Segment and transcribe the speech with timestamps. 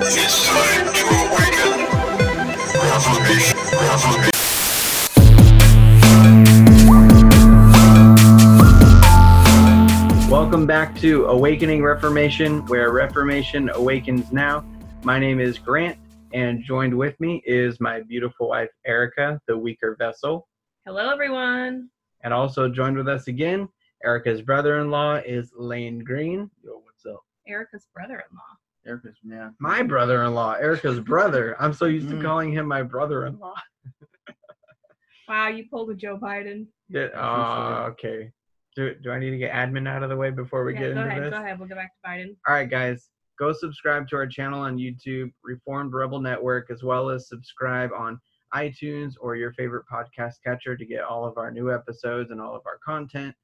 [0.00, 1.86] It's time to awaken.
[2.72, 3.58] Revelation.
[3.72, 4.30] Revelation.
[10.30, 14.64] Welcome back to Awakening Reformation, where Reformation awakens now.
[15.02, 15.98] My name is Grant,
[16.32, 20.46] and joined with me is my beautiful wife, Erica, the weaker vessel.
[20.86, 21.88] Hello, everyone.
[22.22, 23.68] And also joined with us again,
[24.04, 26.48] Erica's brother in law is Lane Green.
[26.62, 27.24] Yo, what's up?
[27.48, 28.57] Erica's brother-in-law.
[28.88, 29.54] Erica's man.
[29.60, 31.54] My brother in law, Erica's brother.
[31.60, 32.22] I'm so used to Mm.
[32.22, 33.54] calling him my brother in law.
[35.28, 36.66] Wow, you pulled a Joe Biden.
[37.14, 38.32] Oh, okay.
[38.74, 40.94] Do, do I need to get admin out of the way before we yeah, get
[40.94, 41.22] go into ahead.
[41.24, 41.30] this?
[41.30, 41.58] Go ahead.
[41.58, 42.36] We'll go back to Biden.
[42.46, 47.10] All right, guys, go subscribe to our channel on YouTube, Reformed Rebel Network, as well
[47.10, 48.18] as subscribe on
[48.54, 52.54] iTunes or your favorite podcast catcher to get all of our new episodes and all
[52.54, 53.34] of our content.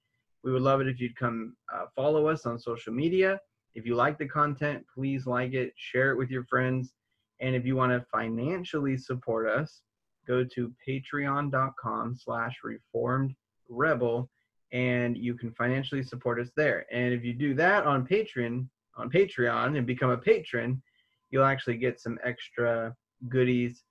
[0.43, 3.39] We would love it if you'd come uh, follow us on social media.
[3.75, 6.93] If you like the content, please like it, share it with your friends.
[7.41, 9.83] And if you want to financially support us,
[10.27, 13.35] go to patreon.com slash reformed
[13.69, 14.31] rebel
[14.73, 16.87] and you can financially support us there.
[16.93, 18.67] And if you do that on Patreon,
[18.97, 20.83] on Patreon and become a patron,
[21.31, 22.95] you'll actually get some extra
[23.29, 23.85] goodies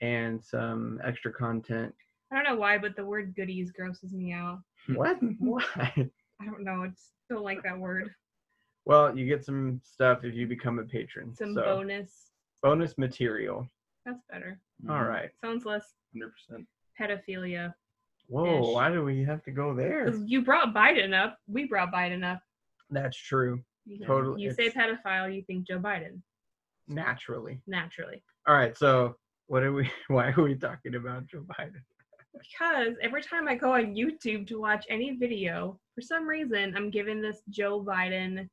[0.00, 1.94] and some extra content.
[2.32, 4.60] I don't know why, but the word goodies grosses me out.
[4.94, 5.18] What?
[5.38, 5.62] why?
[5.66, 6.84] I don't know.
[6.84, 8.10] I just don't like that word.
[8.90, 11.32] Well, you get some stuff if you become a patron.
[11.32, 12.32] Some so, bonus.
[12.60, 13.64] bonus material.
[14.04, 14.58] That's better.
[14.88, 15.08] All mm-hmm.
[15.08, 15.30] right.
[15.44, 16.66] Sounds less Hundred percent.
[17.00, 17.72] pedophilia.
[18.26, 20.10] Whoa, why do we have to go there?
[20.10, 21.38] 'Cause you brought Biden up.
[21.46, 22.42] We brought Biden up.
[22.90, 23.62] That's true.
[23.84, 26.20] You, know, Totally, you say pedophile, you think Joe Biden.
[26.88, 27.60] Naturally.
[27.68, 28.24] Naturally.
[28.48, 29.14] All right, so
[29.46, 31.80] what are we why are we talking about Joe Biden?
[32.32, 36.90] Because every time I go on YouTube to watch any video, for some reason I'm
[36.90, 38.48] given this Joe Biden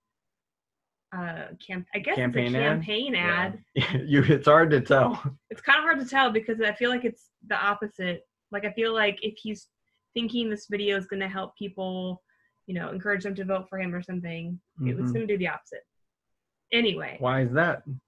[1.16, 2.64] uh camp I guess Campaign it's a ad?
[2.80, 3.60] campaign ad.
[4.06, 5.22] you it's hard to tell.
[5.50, 8.28] It's kind of hard to tell because I feel like it's the opposite.
[8.52, 9.68] Like I feel like if he's
[10.14, 12.22] thinking this video is going to help people,
[12.66, 15.14] you know, encourage them to vote for him or something, it was Mhm.
[15.14, 15.86] going to do the opposite.
[16.74, 17.84] Anyway, Why is that?
[17.88, 18.00] I'm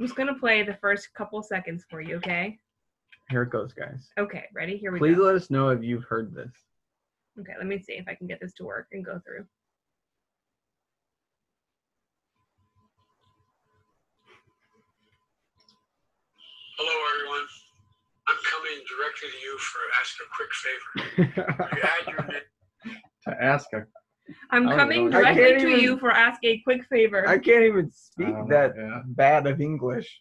[0.00, 2.58] just going to play the first couple seconds for you, okay?
[3.30, 4.08] Here it goes, guys.
[4.18, 4.78] Okay, ready?
[4.78, 5.20] Here we Please go.
[5.20, 6.50] Please let us know if you've heard this.
[7.38, 9.44] Okay, let me see if I can get this to work and go through.
[16.78, 17.46] Hello, everyone.
[18.28, 21.68] I'm coming directly to you for ask a quick favor.
[21.76, 22.94] You add your name.
[23.24, 23.84] To ask a
[24.50, 25.20] I'm I coming know.
[25.20, 27.26] Directly can't to even- you for ask a quick favor.
[27.28, 29.02] I can't even speak Uh, that yeah.
[29.06, 30.20] bad of English.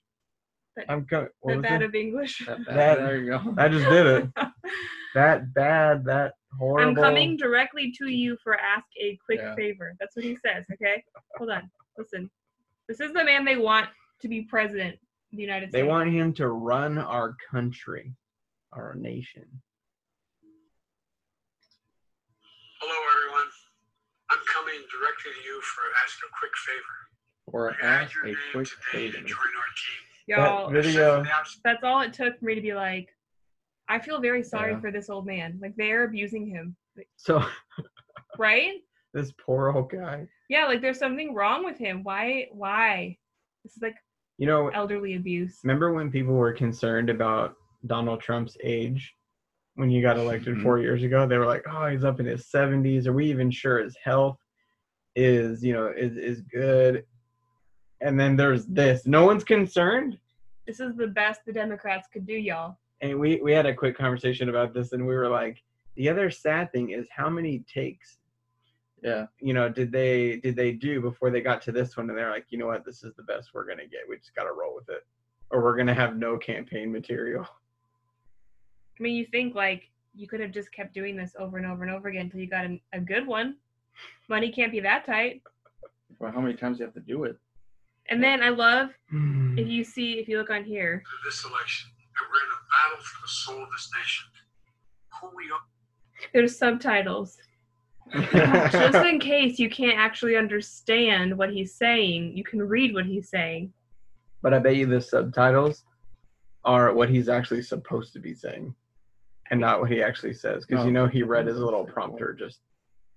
[0.78, 1.86] That- I'm co- what the was bad it?
[1.86, 2.44] of English.
[2.48, 3.54] that, that, That- there you go.
[3.58, 4.30] I just did it.
[5.16, 6.90] That bad, that horrible.
[6.90, 9.56] I'm coming directly to you for ask a quick Yeah.
[9.56, 9.94] favor.
[10.00, 11.04] That's what he says, okay?
[11.38, 11.72] Hold on.
[11.98, 12.30] Listen.
[12.88, 13.88] This is the man they want
[14.22, 15.00] to be president of
[15.32, 15.74] the United States.
[15.74, 15.90] They States.
[15.90, 18.14] want him to run our country,
[18.74, 19.46] our nation.
[22.80, 23.48] Hello, everyone.
[24.30, 26.98] I'm coming directly to you for ask a quick favor.
[27.48, 29.18] Or You add ask your a name quick today favor.
[29.18, 30.04] to join our team.
[30.28, 31.24] Y'all, That video.
[31.64, 33.10] that's all it took for me to be like,
[33.88, 34.80] I feel very sorry Yeah.
[34.82, 35.58] for this old man.
[35.62, 36.76] Like they're abusing him.
[37.16, 37.44] So
[38.38, 38.82] Right?
[39.14, 40.28] this poor old guy.
[40.50, 42.04] Yeah, like there's something wrong with him.
[42.04, 43.18] Why why?
[43.64, 43.96] This is like
[44.38, 45.60] You know, elderly abuse.
[45.64, 47.56] remember when people were concerned about
[47.86, 49.14] Donald Trump's age
[49.76, 50.64] when he got elected Mhm.
[50.64, 51.26] four years ago?
[51.28, 53.08] They were like, "Oh, he's up in his 70s.
[53.08, 54.40] Are we even sure his health
[55.16, 57.06] is, you know, is is good?"
[58.02, 59.08] And then there's this.
[59.08, 60.20] No one's concerned.
[60.68, 62.78] This is the best the Democrats could do, y'all.
[63.02, 65.64] And we we had a quick conversation about this, and we were like,
[65.96, 68.20] the other sad thing is how many takes
[69.04, 69.28] Yeah.
[69.40, 72.32] you know did they did they do before they got to this one and they're
[72.32, 74.74] like you know what this is the best we're gonna get we just gotta roll
[74.76, 75.06] with it
[75.52, 77.46] or we're gonna have no campaign material
[79.00, 81.84] I mean, you think like you could have just kept doing this over and over
[81.84, 83.58] and over again until you got an, a good one.
[84.28, 85.44] Money can't be that tight.
[86.18, 87.38] Well, how many times do you have to do it?
[88.10, 89.56] And then I love Hmm.
[89.56, 93.06] if you see if you look on here, this election, and we're in a battle
[93.06, 94.26] for the soul of this nation.
[95.22, 95.60] Who we are.
[96.34, 97.38] there's subtitles.
[98.72, 103.30] Just in case you can't actually understand what he's saying, you can read what he's
[103.30, 103.74] saying.
[104.42, 105.84] but i bet you the subtitles
[106.64, 108.74] are what he's actually supposed to be saying
[109.52, 112.60] and not what he actually says because you know he read his little prompter just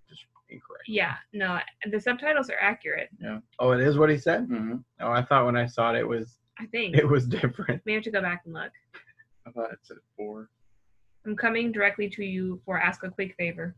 [0.09, 1.59] just incorrect Yeah, no,
[1.91, 3.09] the subtitles are accurate.
[3.21, 4.77] yeah oh it is what he said Mm-hmm.
[5.01, 6.97] oh i thought when i saw it it was I think.
[6.97, 8.73] it was different We have to go back and look.
[9.47, 10.49] I thought it said four.
[11.27, 13.75] I'm coming directly to you for ask a quick favor.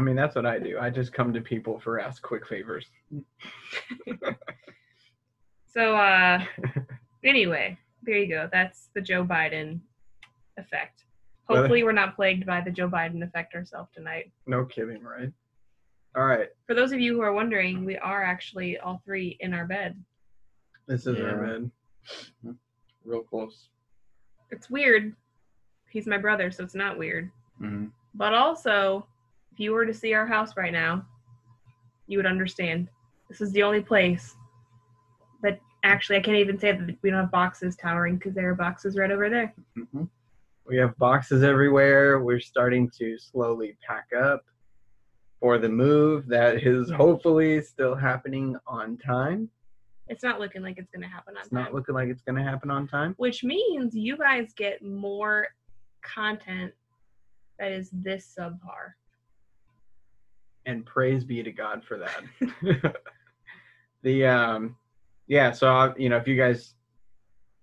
[0.00, 0.78] I mean, that's what I do.
[0.80, 2.86] I just come to people for ask quick favors.
[5.72, 6.44] So uh
[7.24, 8.48] anyway, there you go.
[8.52, 9.78] That's the Joe Biden
[10.56, 11.04] effect.
[11.48, 14.32] Well- Hopefully we're not plagued by the Joe Biden effect ourselves tonight.
[14.48, 15.30] no kidding, right?
[16.16, 16.48] All right.
[16.66, 19.96] For those of you who are wondering, we are actually all three in our bed.
[20.88, 21.58] This is our Yeah.
[22.48, 22.56] bed.
[23.04, 23.68] Real close.
[24.50, 25.14] It's weird.
[25.88, 27.30] He's my brother, so it's not weird.
[27.62, 27.86] Mm-hmm.
[28.14, 29.06] But also,
[29.52, 31.04] if you were to see our house right now,
[32.06, 32.88] you would understand.
[33.28, 34.34] This is the only place
[35.42, 38.54] that actually I can't even say that we don't have boxes towering because there are
[38.54, 39.54] boxes right over there.
[39.78, 40.04] Mm-hmm.
[40.66, 42.20] We have boxes everywhere.
[42.20, 44.44] We're starting to slowly pack up
[45.40, 49.48] for the move that is hopefully still happening on time.
[50.08, 51.62] It's not looking like it's going to happen on It's time.
[51.64, 53.14] not looking like it's going to happen on time.
[53.16, 55.46] which means you guys get more
[56.02, 56.72] content
[57.58, 58.94] that is this subpar.
[60.70, 62.96] And praise be to God for that.
[64.02, 64.76] the um,
[65.26, 65.50] yeah.
[65.52, 66.74] So uh, you know, if you guys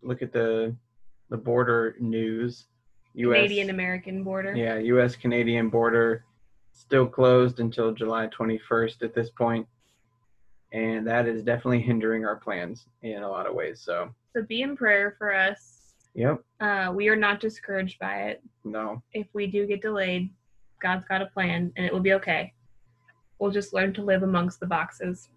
[0.02, 0.76] look at the
[1.30, 2.68] the border news,
[3.16, 3.38] U.S.
[3.38, 4.54] Canadian American border.
[4.56, 5.16] yeah, U.S.
[5.16, 6.24] Canadian border
[6.72, 9.66] still closed until July 21st at this point.
[9.66, 9.68] point,
[10.74, 13.82] and that is definitely hindering our plans in a lot of ways.
[13.82, 15.94] So, So be in prayer for us.
[16.14, 18.44] yep, Uh, we are not discouraged by it.
[18.64, 20.30] no, If we do get delayed,
[20.80, 22.54] God's got a plan and it will be okay.
[23.40, 25.30] We'll just learn to live amongst the boxes.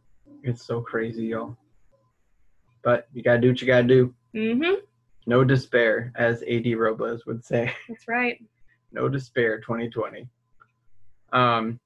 [0.43, 1.56] it's so crazy, y'all.
[2.82, 4.14] But you gotta do what you gotta do.
[4.35, 4.81] Mm-hmm.
[5.26, 7.73] No despair, as AD Robles would say.
[7.88, 8.41] That's right.
[8.93, 10.26] no despair 2020
[11.32, 11.79] um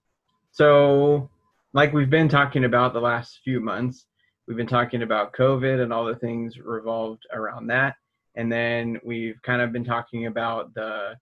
[0.52, 1.28] so
[1.74, 4.06] like we've been talking about the last few months
[4.46, 7.94] we've been talking about covid and all the things revolved around that
[8.36, 11.14] and then we've kind of been talking about the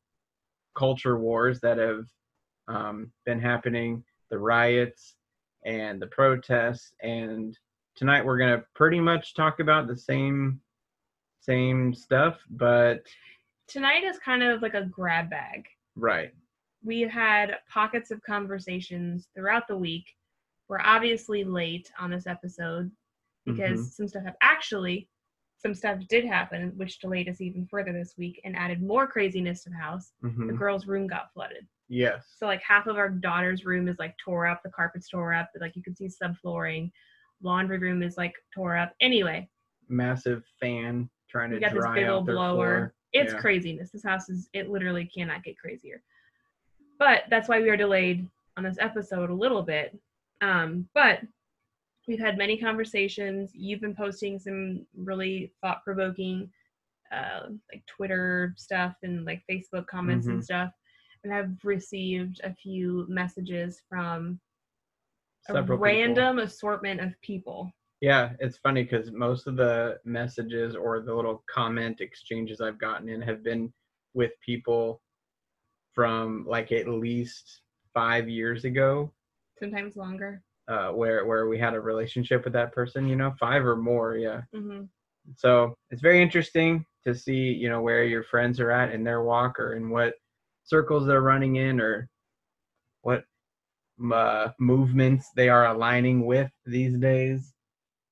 [0.76, 2.04] culture wars that have
[2.68, 5.14] um, been happening the riots
[5.66, 7.56] and the protests and
[7.94, 10.58] tonight we're going to pretty much talk about the same
[11.40, 13.04] same stuff but
[13.68, 15.66] Tonight is kind of like a grab bag.
[15.96, 16.32] right
[16.82, 20.06] we've had pockets of conversations throughout the week.
[20.68, 22.90] We're obviously late on this episode
[23.44, 23.92] because Mhm.
[23.92, 25.08] some stuff have actually
[25.58, 29.62] some stuff did happen which delayed us even further this week and added more craziness
[29.64, 30.12] to the house.
[30.24, 30.46] Mhm.
[30.48, 31.68] The girls' room got flooded.
[31.92, 35.34] Yes So like half of our daughter's room is like tore up, the carpet's tore
[35.34, 36.90] up, like you can see subflooring.
[37.42, 38.94] Laundry room is like tore up.
[39.00, 39.48] Anyway,
[39.88, 42.54] massive fan trying to we got this big old blower.
[42.54, 42.94] floor.
[43.12, 43.40] It's Yeah.
[43.40, 43.90] craziness.
[43.90, 46.02] This house is it literally cannot get crazier.
[46.98, 49.98] But that's why we are delayed on this episode a little bit.
[50.40, 51.20] Um, but
[52.08, 53.50] we've had many conversations.
[53.54, 56.50] You've been posting some really thought provoking
[57.10, 60.44] uh, like Twitter stuff and like Facebook comments and Mhm.
[60.44, 60.72] stuff.
[61.30, 64.40] I've received a few messages from
[65.48, 65.78] a Several people.
[65.82, 67.70] random assortment of people.
[68.00, 73.08] Yeah, it's funny because most of the messages or the little comment exchanges I've gotten
[73.08, 73.72] in have been
[74.14, 75.00] with people
[75.92, 77.62] from like at least
[77.94, 79.12] five years ago,
[79.58, 80.42] Sometimes longer.
[80.66, 83.08] uh, where where we had a relationship with that person.
[83.08, 84.16] You know, five or more.
[84.16, 84.42] Yeah.
[84.52, 84.84] hmm
[85.36, 89.22] So it's very interesting to see, you know, where your friends are at in their
[89.22, 90.14] walk or in what
[90.64, 92.08] circles they're running in or
[93.02, 93.24] what
[94.12, 97.52] uh, movements they are aligning with these days.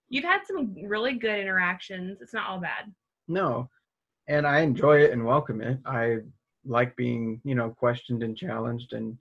[0.08, 2.20] You've had some really good interactions.
[2.20, 2.92] It's not all bad.
[3.28, 3.68] No,
[4.28, 5.78] and I enjoy it and welcome it.
[5.86, 6.18] I
[6.64, 9.16] like being, you know, questioned and challenged and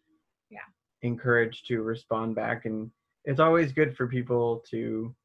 [0.49, 0.65] Yeah.
[1.03, 2.65] encouraged to respond back.
[2.65, 2.91] And
[3.25, 5.15] it's always good for people to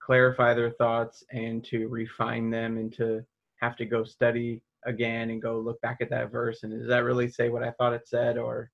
[0.00, 3.24] clarify their thoughts and to refine them and to
[3.60, 7.04] have to go study again and go look back at that verse and does that
[7.04, 8.70] really say what I thought it said or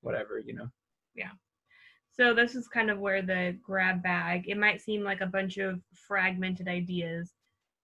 [0.00, 0.68] whatever, you know.
[1.14, 1.30] Yeah.
[2.12, 4.48] So this is kind of where the grab bag.
[4.48, 7.32] It might seem like a bunch of fragmented ideas,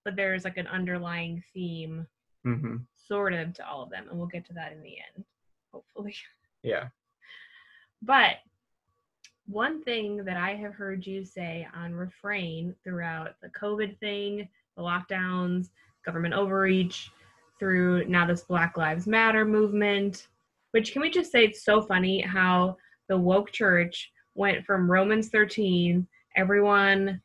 [0.05, 2.07] but there's like an underlying theme,
[2.45, 5.25] hmm sort of, to all of them, and we'll get to that in the end,
[5.73, 6.15] hopefully.
[6.65, 6.91] Yeah.
[8.03, 8.37] But
[9.47, 14.83] one thing that I have heard you say on refrain throughout the COVID thing, the
[14.83, 15.71] lockdowns,
[16.07, 17.11] government overreach,
[17.67, 20.27] through now this Black Lives Matter movement,
[20.73, 22.77] which can we just say it's so funny how
[23.09, 26.05] the woke church went from Romans 13,
[26.37, 27.23] everyone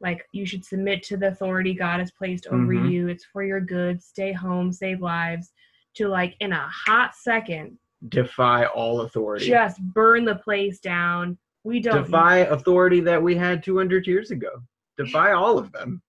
[0.00, 2.90] like you should submit to the authority God has placed over Mhm.
[2.90, 3.06] you.
[3.08, 4.02] It's for your good.
[4.02, 5.52] Stay home, save lives.
[5.94, 9.46] To like in a hot second, Defy all authority.
[9.46, 11.38] just burn the place down.
[11.62, 12.02] We don't.
[12.04, 14.60] Defy authority that we had 200 years ago.
[14.96, 16.02] Defy all of them.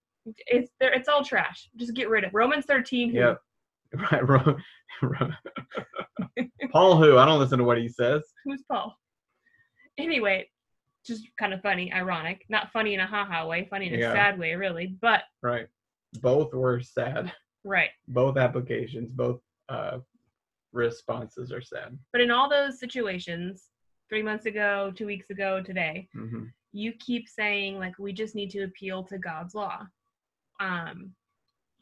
[0.47, 0.91] It's there.
[0.93, 1.69] It's all trash.
[1.75, 3.09] Just get rid of Romans thirteen.
[3.11, 3.41] who- Yep.
[4.11, 4.27] Right.
[4.27, 4.55] Ro-
[5.01, 5.31] Ro-
[6.71, 7.17] Paul who?
[7.17, 8.21] I don't listen to what he says.
[8.45, 8.95] Who's Paul?
[9.97, 10.47] Anyway,
[11.05, 12.45] just kind of funny, ironic.
[12.49, 14.95] Not funny in a haha way, funny in a sad way, really.
[15.01, 15.67] But Right.
[16.21, 17.31] Both were sad.
[17.63, 17.89] right.
[18.07, 19.99] Both applications, both uh,
[20.71, 21.97] responses are sad.
[22.11, 23.65] But in all those situations,
[24.09, 28.51] three months ago, two weeks ago, today, hmm you keep saying like we just need
[28.51, 29.79] to appeal to God's law.
[30.59, 31.13] Um,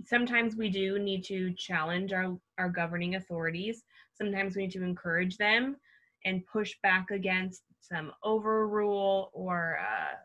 [0.06, 3.84] sometimes we do need to challenge our our governing authorities.
[4.14, 5.78] Sometimes we need to encourage them
[6.26, 10.16] and push back against some overrule or uh,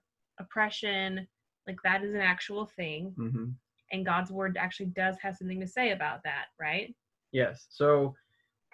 [0.40, 1.26] oppression.
[1.66, 3.50] Like that is an actual thing, hmm
[3.92, 6.94] and God's word actually does have something to say about that, right?
[7.30, 7.66] Yes.
[7.68, 8.14] So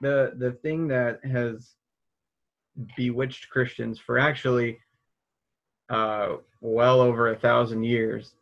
[0.00, 1.74] the the thing that has
[2.96, 4.78] bewitched Christians for actually
[5.90, 8.34] uh, well over a thousand years,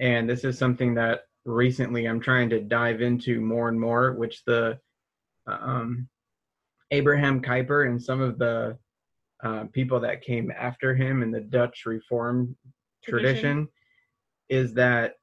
[0.00, 4.44] and this is something that recently I'm trying to dive into more and more, which
[4.44, 4.78] the
[5.46, 6.08] um,
[6.90, 8.76] Abraham Kuyper and some of the
[9.42, 12.56] uh, people that came after him in the Dutch Reform
[13.02, 13.32] Tradition.
[13.32, 13.68] tradition
[14.48, 15.14] is that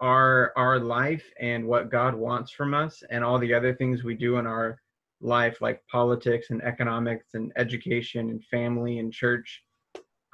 [0.00, 4.14] our our life and what God wants from us and all the other things we
[4.14, 4.78] do in our
[5.22, 9.62] life like politics and economics and education and family and church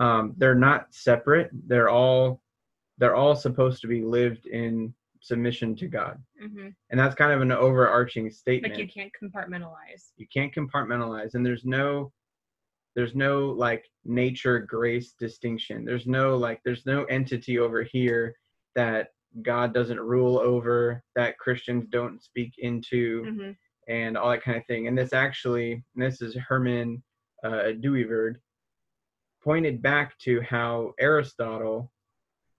[0.01, 2.43] um, they're not separate they're all
[2.99, 6.23] they're all supposed to be lived in submission to God.
[6.41, 10.11] Hmm and that's kind of an overarching statement Like you can't compartmentalize.
[10.17, 12.13] you can't compartmentalize and there's no
[12.95, 15.85] there's no like nature grace distinction.
[15.87, 18.37] There's no like there's no entity over here
[18.75, 19.09] that
[19.43, 23.51] god doesn't rule over that christians don't speak into hmm
[23.89, 24.87] and all that kind of thing.
[24.87, 27.03] And this actually and this is herman
[27.43, 28.37] uh, Dooyeweerd,
[29.43, 31.91] pointed back to how aristotle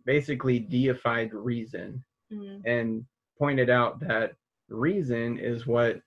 [0.05, 3.06] basically deified reason hmm and
[3.38, 4.36] pointed out that
[4.70, 6.01] reason is what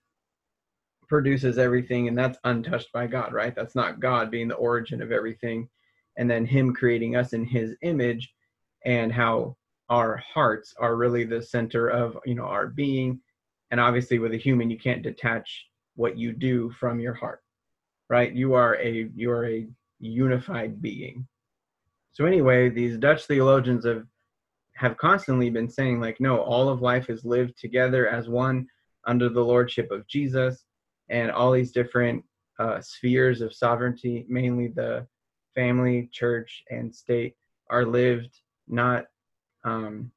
[1.09, 3.55] produces everything and that's untouched by God, right?
[3.55, 5.69] That's not God being the origin of everything
[6.17, 8.33] and then him creating us in his image
[8.85, 9.57] and how
[9.89, 13.21] our hearts are really the center of, you know, our being.
[13.71, 17.43] And obviously with a human you can't detach what you do from your heart.
[18.09, 18.33] Right?
[18.33, 19.67] You are a you are a
[19.99, 21.27] unified being.
[22.13, 24.07] So anyway, these Dutch theologians have
[24.76, 28.66] have constantly been saying like no all of life is lived together as one
[29.06, 30.64] under the lordship of jesus
[31.09, 32.23] and all these different
[32.59, 35.06] uh, spheres of sovereignty mainly the
[35.54, 37.35] family church and state
[37.71, 39.06] are lived not
[39.64, 40.11] um,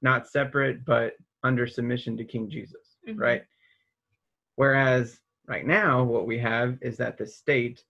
[0.00, 3.18] not separate but under submission to king jesus Mhm.
[3.18, 3.44] right
[4.56, 7.84] whereas right now what we have is that the state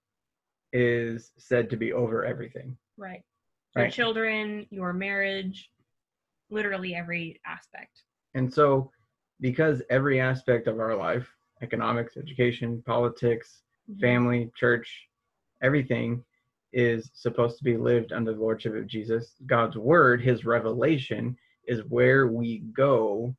[0.73, 3.23] is said to be over everything Right.
[3.75, 3.93] Your Right.
[3.93, 5.69] children, your marriage,
[6.55, 8.05] literally every aspect.
[8.35, 8.91] And so,
[9.41, 11.29] because every aspect of our life
[11.63, 14.01] economics, education, politics, Mhm.
[14.01, 15.09] family, church,
[15.63, 16.23] everything
[16.73, 19.41] is supposed to be lived under the lordship of Jesus.
[19.47, 23.35] God's word, his revelation, is where we go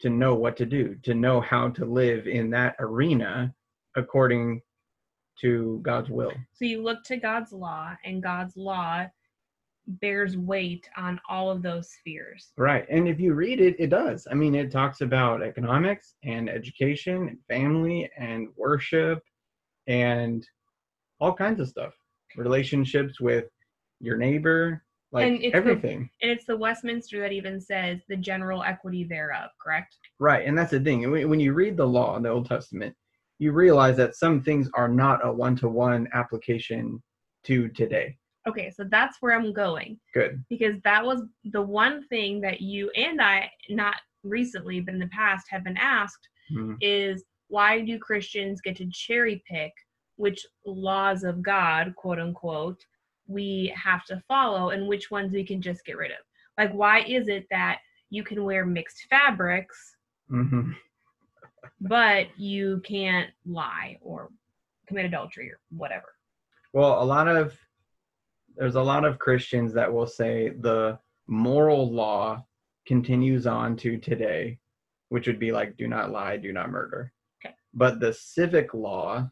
[0.00, 3.54] to know what to do, to know how to live in that arena
[3.96, 4.62] according
[5.40, 6.32] to God's will.
[6.52, 9.06] So you look to God's law, and God's law
[9.86, 12.52] bears weight on all of those spheres.
[12.56, 12.86] Right.
[12.90, 14.26] And if you read it, it does.
[14.30, 19.20] I mean, it talks about economics and education and family and worship
[19.88, 20.46] and
[21.20, 21.92] all kinds of stuff.
[22.36, 23.46] Relationships with
[24.00, 26.08] your neighbor, like And it's the- everything.
[26.22, 29.96] And it's the Westminster that even says the general equity thereof, correct?
[30.20, 30.46] Right.
[30.46, 31.10] And that's the thing.
[31.10, 32.94] When when you read the law in the Old Testament,
[33.40, 37.02] you realize that some things are not a one to one application
[37.44, 38.16] to today.
[38.50, 40.44] Okay, so that's where I'm going Good.
[40.48, 45.06] because that was the one thing that you and I, not recently, but in the
[45.08, 46.76] past, have been asked Mhm.
[46.80, 49.72] is why do Christians get to cherry pick
[50.16, 52.84] which laws of God, quote unquote,
[53.26, 56.18] we have to follow and which ones we can just get rid of?
[56.58, 57.78] Like, why is it that
[58.10, 59.96] you can wear mixed fabrics,
[60.28, 60.72] hmm
[61.80, 64.30] but you can't lie or
[64.86, 66.08] commit adultery or whatever?
[66.72, 67.58] Well, a lot of
[68.60, 72.44] there's a lot of Christians that will say the moral law
[72.86, 74.58] continues on to today,
[75.08, 77.10] which would be like do not lie, do not murder.
[77.42, 77.54] Okay.
[77.72, 79.30] But the civic law,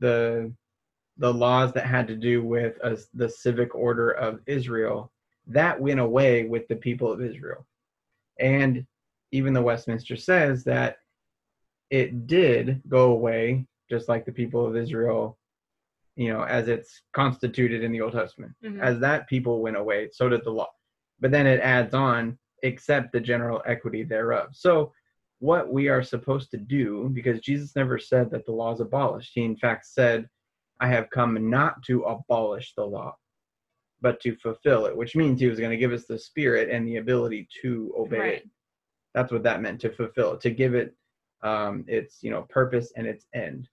[0.00, 0.52] the
[1.16, 5.12] the laws that had to do with uh, the civic order of Israel,
[5.46, 7.64] that went away with the people of Israel.
[8.40, 8.84] And
[9.30, 10.96] even the Westminster says that
[11.90, 15.38] it did go away, just like the people of Israel
[16.16, 18.52] you know, as it's constituted in the Old Testament.
[18.62, 18.80] Mhm.
[18.80, 20.68] As that people went away, so did the law.
[21.20, 24.50] But then it adds on, except the general equity thereof.
[24.54, 24.92] So,
[25.38, 29.32] what we are supposed to do, because Jesus never said that the law is abolished.
[29.34, 30.28] He, in fact, said,
[30.80, 33.16] I have come not to abolish the law,
[34.02, 36.86] but to fulfill it, which means he was going to give us the spirit and
[36.86, 38.32] the ability to obey Right.
[38.42, 38.50] it.
[39.14, 40.94] That's what that meant to fulfill it, to give it
[41.42, 43.66] um, its you know purpose and its end,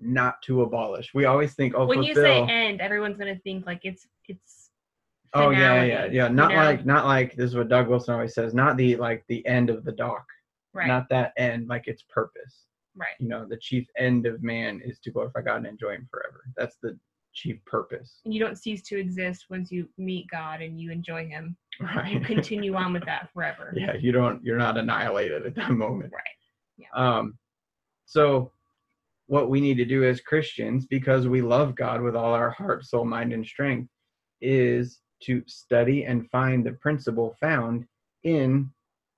[0.00, 1.12] not to abolish.
[1.14, 4.70] We always think, oh, when you say end, everyone's gonna think like it's it's.
[5.34, 6.28] oh yeah, yeah, yeah.
[6.28, 6.56] you Not know?
[6.56, 8.54] like not like this is what Doug Wilson always says.
[8.54, 10.24] Not the like the end of the dock.
[10.72, 12.64] right, Not that end, like its purpose.
[12.96, 16.08] right, You know, the chief end of man is to glorify God and enjoy Him
[16.10, 16.44] forever.
[16.56, 16.98] That's the
[17.32, 18.20] chief purpose.
[18.24, 21.56] and you don't cease to exist once you meet God and you enjoy Him.
[21.80, 22.12] Right.
[22.12, 23.72] You continue on with that forever.
[23.76, 26.36] yeah you don't you're not annihilated at that moment Right.
[26.76, 26.88] Yeah.
[26.94, 27.38] um
[28.04, 28.50] so
[29.30, 32.84] what we need to do as christians because we love god with all our heart
[32.84, 33.88] soul mind and strength
[34.40, 37.86] is to study and find the principle found
[38.24, 38.68] in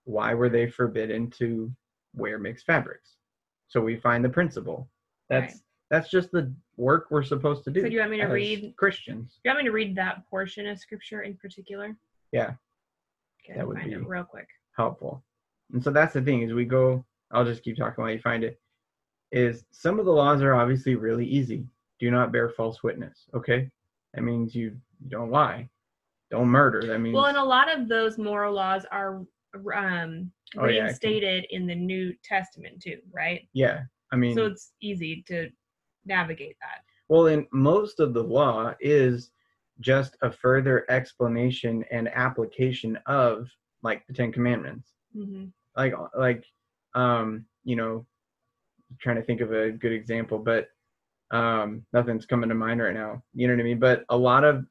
[0.04, 1.72] why were they forbidden to
[2.14, 3.16] wear mixed fabrics
[3.68, 4.86] so we find the principle
[5.30, 5.62] that's Right.
[5.90, 8.74] that's just the work we're supposed to do So do you want me to read-
[8.76, 11.96] christians Do you want me to read that portion of scripture in particular?
[12.32, 12.52] Yeah.
[13.44, 14.48] Okay, That would find be- it real quick.
[14.76, 15.22] helpful.
[15.72, 18.44] And so that's the thing is we go I'll just keep talking while you find
[18.44, 18.60] it.
[19.32, 21.64] Is some of the laws are obviously really easy.
[21.98, 23.26] Do not bear false witness.
[23.34, 23.68] Okay?
[24.14, 24.76] That means you
[25.08, 25.68] don't lie.
[26.30, 26.82] Don't murder.
[26.86, 29.22] That means Well, and a lot of those moral laws are
[29.74, 33.48] um, Oh, yeah, reinstated in the New Testament too, right?
[33.54, 33.80] yeah.
[34.12, 35.48] I mean So it's easy to
[36.04, 36.82] navigate that.
[37.08, 39.30] well and most of the law is
[39.80, 43.48] just a further explanation and application of
[43.82, 44.90] like the 10 commandments.
[45.14, 45.46] hmm
[45.76, 46.44] like like
[46.94, 48.04] um you know
[49.00, 50.68] trying to think of a good example but
[51.30, 53.22] um nothing's coming to mind right now.
[53.34, 53.78] You know what i mean?
[53.78, 54.66] But a lot of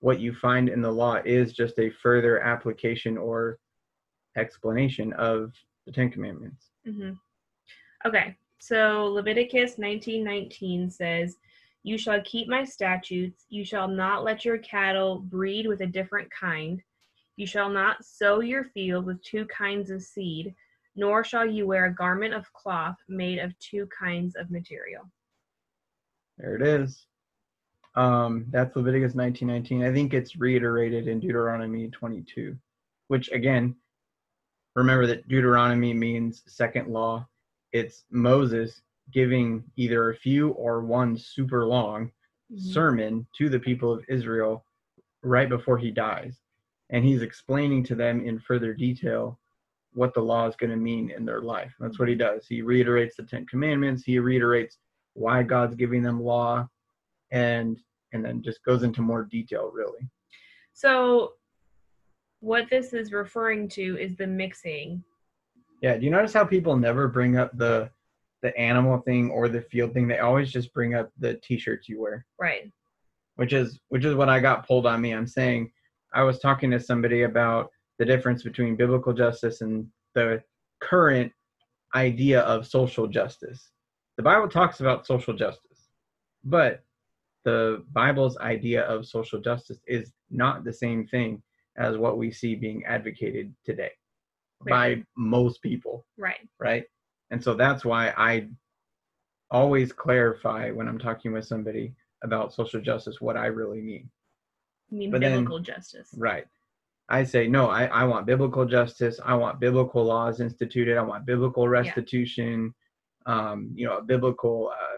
[0.00, 3.58] what you find in the law is just a further application or
[4.36, 5.52] explanation of
[5.86, 6.70] the ten commandments.
[6.84, 7.12] Hmm
[8.04, 11.38] Okay, so Leviticus 19:19 says,
[11.84, 13.46] "You shall keep my statutes.
[13.48, 16.82] You shall not let your cattle breed with a different kind.
[17.36, 20.54] You shall not sow your field with two kinds of seed,
[20.94, 25.02] nor shall you wear a garment of cloth made of two kinds of material."
[26.38, 27.06] there it is
[27.94, 32.56] um that's leviticus 1919 i think it's reiterated in deuteronomy 22
[33.08, 33.76] which again
[34.74, 37.26] remember that deuteronomy means second law
[37.72, 38.80] it's moses
[39.12, 42.10] giving either a few or one super long
[42.52, 42.58] Mhm.
[42.58, 44.66] sermon to the people of Israel
[45.22, 46.40] right before he dies.
[46.90, 49.40] And he's explaining to them in further detail
[49.94, 51.74] what the law is going to mean in their life.
[51.78, 52.34] That's what he mm-hmm.
[52.34, 52.46] does.
[52.46, 54.78] He reiterates the Ten Commandments, he reiterates
[55.14, 56.66] why God's giving them law,
[57.30, 57.78] and
[58.12, 60.08] and then just goes into more detail really.
[60.72, 61.34] So,
[62.40, 65.02] what this is referring to is the mixing.
[65.82, 67.90] Yeah, do you notice how people never bring up the
[68.42, 70.08] the animal thing or the field thing?
[70.08, 72.26] They always just bring up the t-shirts you wear.
[72.40, 72.72] Right.
[73.36, 75.12] which is which is what I got pulled on me.
[75.12, 75.70] I'm saying
[76.14, 77.70] I was talking to somebody about
[78.02, 79.86] the difference between biblical justice and
[80.16, 80.42] the
[80.80, 81.30] current
[81.94, 83.70] idea of social justice.
[84.16, 85.86] The Bible talks about social justice,
[86.42, 86.82] but
[87.44, 91.40] the Bible's idea of social justice is not the same thing
[91.76, 93.92] as what we see being advocated today
[94.68, 96.48] by most people Right.
[96.58, 96.84] right?
[97.30, 98.48] And so that's why I
[99.52, 104.10] always clarify when I'm talking with somebody about social justice what I really mean.
[104.90, 106.12] I mean But then- biblical justice.
[106.18, 106.46] Right.
[107.12, 109.20] I say, no, I, I want biblical justice.
[109.24, 110.96] I want biblical laws instituted.
[110.96, 112.74] I want biblical restitution,
[113.26, 114.96] um, you know, a biblical uh,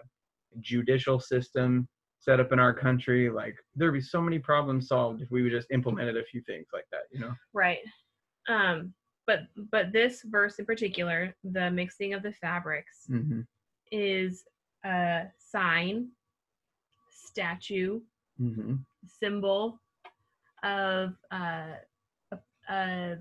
[0.61, 1.87] judicial system
[2.19, 3.29] set up in our country.
[3.29, 6.67] Like, there'd be so many problems solved if we would just implemented a few things
[6.73, 7.33] like that, you know?
[7.53, 7.79] Right.
[8.47, 8.93] Um,
[9.27, 13.41] but but this verse in particular, the mixing of the fabrics, Mm-hmm.
[13.91, 14.45] is
[14.85, 16.07] a sign,
[17.09, 17.99] statue,
[18.41, 18.75] Mm-hmm.
[19.05, 19.81] symbol
[20.63, 21.73] of uh,
[22.69, 23.17] a,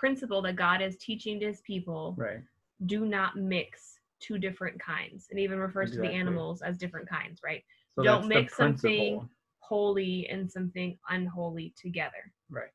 [0.00, 2.14] principle that God is teaching to his people.
[2.16, 2.40] Right.
[2.86, 5.28] Do not mix two different kinds.
[5.30, 7.62] It even refers to the animals as different kinds, right?
[7.94, 12.32] So Don't mix something holy and something unholy together.
[12.48, 12.70] Right.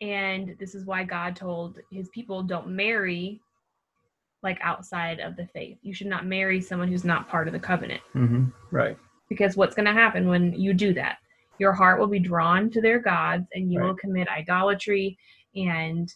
[0.00, 3.40] And this is why God told his people don't marry
[4.42, 5.78] like outside of the faith.
[5.82, 8.02] You should not marry someone who's not part of the covenant.
[8.16, 8.46] Mm-hmm.
[8.72, 8.98] Right.
[9.28, 11.18] Because what's going to happen when you do that?
[11.58, 15.18] Your heart will be drawn to their gods and you will commit idolatry
[15.54, 16.12] and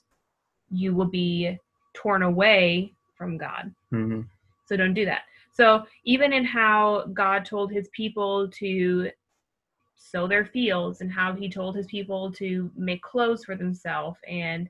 [0.71, 1.59] you will be
[1.95, 3.75] torn away from God.
[3.93, 4.23] Mm-hmm.
[4.67, 5.23] So don't do that.
[5.53, 9.11] So even in how God told his people to
[9.97, 14.69] sow their fields and how he told his people to make clothes for themselves and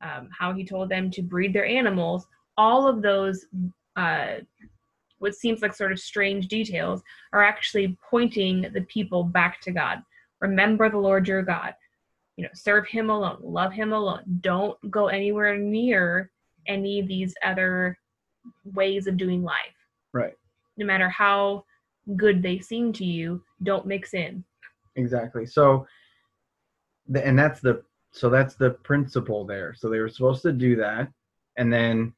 [0.00, 2.26] um, how he told them to breed their animals,
[2.56, 3.46] all of those
[3.96, 4.36] uh,
[5.18, 7.02] what seems like sort of strange details
[7.32, 10.02] are actually pointing the people back to God.
[10.40, 11.74] remember the Lord your God.
[12.36, 14.22] You know, serve him alone, love him alone.
[14.40, 16.30] Don't go anywhere near
[16.68, 17.98] any of these other
[18.64, 19.74] ways of doing life.
[20.12, 20.34] Right.
[20.76, 21.64] No matter how
[22.16, 24.44] good they seem to you, don't mix in.
[24.94, 25.46] Exactly.
[25.46, 25.86] So,
[27.12, 29.74] and that's the so that's the principle there.
[29.76, 31.08] So they were supposed to do that,
[31.56, 32.14] and then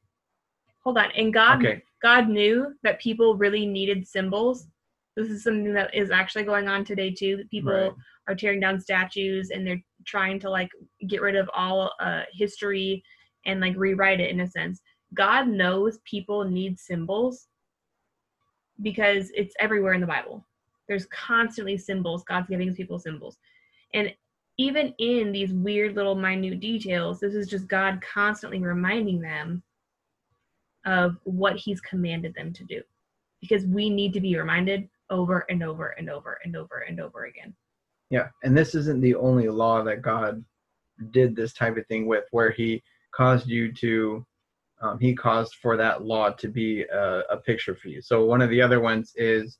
[0.83, 1.11] Hold on.
[1.11, 4.67] And God okay, God knew that people really needed symbols.
[5.15, 7.37] This is something that is actually going on today too.
[7.37, 7.93] That people Right.
[8.27, 10.69] are tearing down statues and they're trying to like
[11.07, 13.03] get rid of all uh, history
[13.45, 14.81] and like rewrite it in a sense.
[15.13, 17.47] God knows people need symbols
[18.81, 20.45] because it's everywhere in the Bible.
[20.87, 22.23] There's constantly symbols.
[22.23, 23.37] God's giving people symbols.
[23.93, 24.13] And
[24.57, 29.63] even in these weird little minute details, this is just God constantly reminding them
[30.85, 32.81] of what he's commanded them to do.
[33.41, 37.25] Because we need to be reminded over and over and over and over and over
[37.25, 37.53] again.
[38.09, 40.43] Yeah, and this isn't the only law that God
[41.11, 44.25] did this type of thing with, where He caused you to,
[44.81, 48.01] um, He caused for that law to be a, a picture for you.
[48.01, 49.57] So one of the other ones is,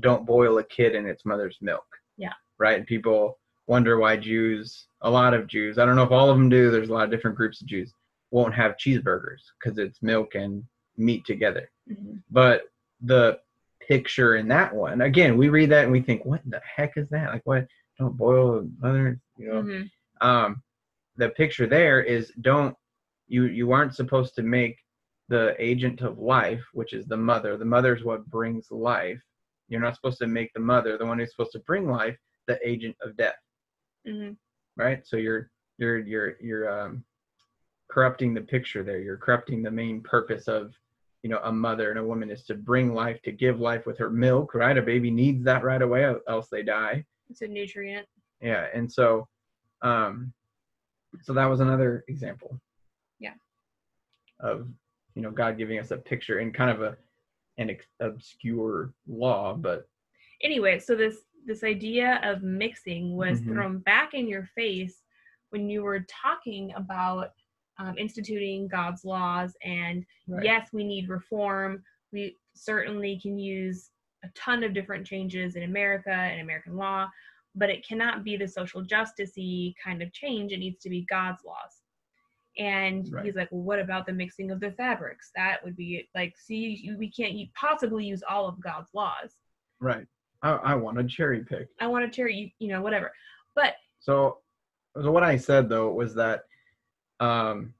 [0.00, 1.86] don't boil a kid in its mother's milk.
[2.18, 2.34] Yeah.
[2.58, 2.76] Right.
[2.78, 6.36] And people wonder why Jews, a lot of Jews, I don't know if all of
[6.36, 6.70] them do.
[6.70, 7.92] There's a lot of different groups of Jews
[8.30, 10.64] won't have cheeseburgers because it's milk and
[10.96, 11.70] meat together.
[12.30, 12.62] But
[13.00, 13.40] the
[13.80, 17.08] picture in that one, again, we read that and we think, what the heck is
[17.10, 17.28] that?
[17.30, 17.66] Like, what?
[17.98, 19.62] Don't boil a mother, you know?
[19.62, 19.90] Mhm.
[20.20, 20.62] um,
[21.16, 22.76] the picture there is don't
[23.26, 24.76] you you aren't supposed to make
[25.28, 29.20] the agent of life which is the mother the mother is what brings life
[29.68, 32.58] you're not supposed to make the mother the one who's supposed to bring life the
[32.66, 33.40] agent of death
[34.06, 34.36] Mhm.
[34.76, 37.02] right so you're you're you're you're um
[37.88, 40.74] corrupting the picture there you're corrupting the main purpose of
[41.22, 43.98] you know a mother and a woman is to bring life to give life with
[43.98, 48.06] her milk right a baby needs that right away else they die It's a nutrient.
[48.40, 49.26] yeah and so
[49.82, 50.32] um
[51.22, 52.60] so that was another example
[53.20, 53.34] Yeah.
[54.40, 54.68] of
[55.14, 56.96] you know god giving us a picture and kind of a
[57.58, 59.88] an ex- obscure law but
[60.42, 63.52] anyway so this this idea of mixing was Mhm.
[63.52, 65.04] thrown back in your face
[65.50, 67.30] when you were talking about
[67.78, 69.56] um, instituting god's laws.
[69.64, 70.44] And Right.
[70.44, 71.82] yes we need reform.
[72.12, 73.90] We certainly can use
[74.24, 77.06] a ton of different changes in america and american law
[77.54, 80.52] but it cannot be the social justicey kind of change.
[80.52, 81.80] It needs to be god's laws.
[82.58, 83.24] And Right.
[83.24, 85.30] he's like well what about the mixing of the fabrics?
[85.36, 89.36] That would be like see we can't possibly use all of god's laws.
[89.80, 90.06] Right.
[90.42, 91.68] I, I want to cherry pick.
[91.80, 93.12] I want to cherry, you, you know, whatever.
[93.54, 94.38] But so
[95.02, 96.44] so what i said though was that
[97.20, 97.72] um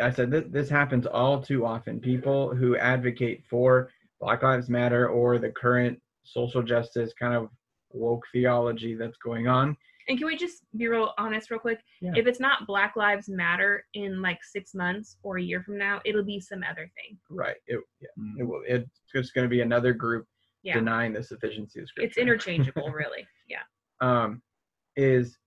[0.00, 5.08] i said this, this happens all too often people who advocate for black lives matter
[5.08, 7.48] or the current social justice kind of
[7.92, 9.76] woke theology that's going on
[10.08, 11.80] and can we just be real honest, real quick?
[12.02, 12.12] Yeah.
[12.14, 16.00] If it's not Black Lives Matter in like six months or a year from now,
[16.04, 17.18] it'll be some other thing.
[17.30, 20.26] right it, yeah, it will it's just going to be another group
[20.62, 20.74] Yeah.
[20.74, 23.26] denying the sufficiency of scripture It's interchangeable, really.
[23.48, 23.62] Yeah.
[24.02, 24.42] um,
[24.96, 25.38] is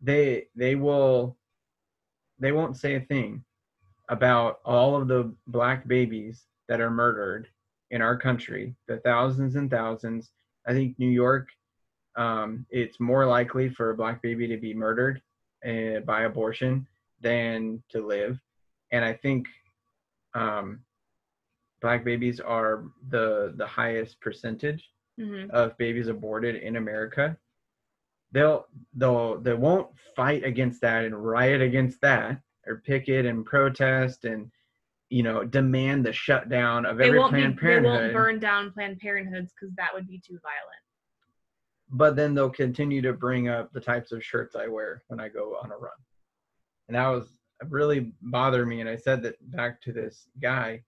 [0.00, 1.36] they they will
[2.40, 3.44] they won't say a thing
[4.08, 7.48] about all of the black babies that are murdered
[7.90, 10.30] in our country, the thousands and thousands.
[10.66, 11.48] I think New York,
[12.16, 15.22] um, it's more likely for a black baby to be murdered
[15.66, 16.86] uh, by abortion
[17.20, 18.38] than to live,
[18.92, 19.46] and I think
[20.34, 20.80] um,
[21.80, 27.36] black babies are the the highest percentage hmm of babies aborted in America,
[28.32, 34.24] they'll they'll they won't fight against that and riot against that or picket and protest
[34.24, 34.50] and
[35.08, 37.40] you know demand the shutdown of They every won't be.
[37.40, 40.82] Planned They won't burn down Planned Parenthoods because that would be too violent.
[41.90, 45.28] but then they'll continue to bring up the types of shirts I wear when I
[45.28, 45.90] go on a run.
[46.86, 47.32] And that was
[47.68, 48.80] really bothered me.
[48.80, 50.82] And I said that back to this guy.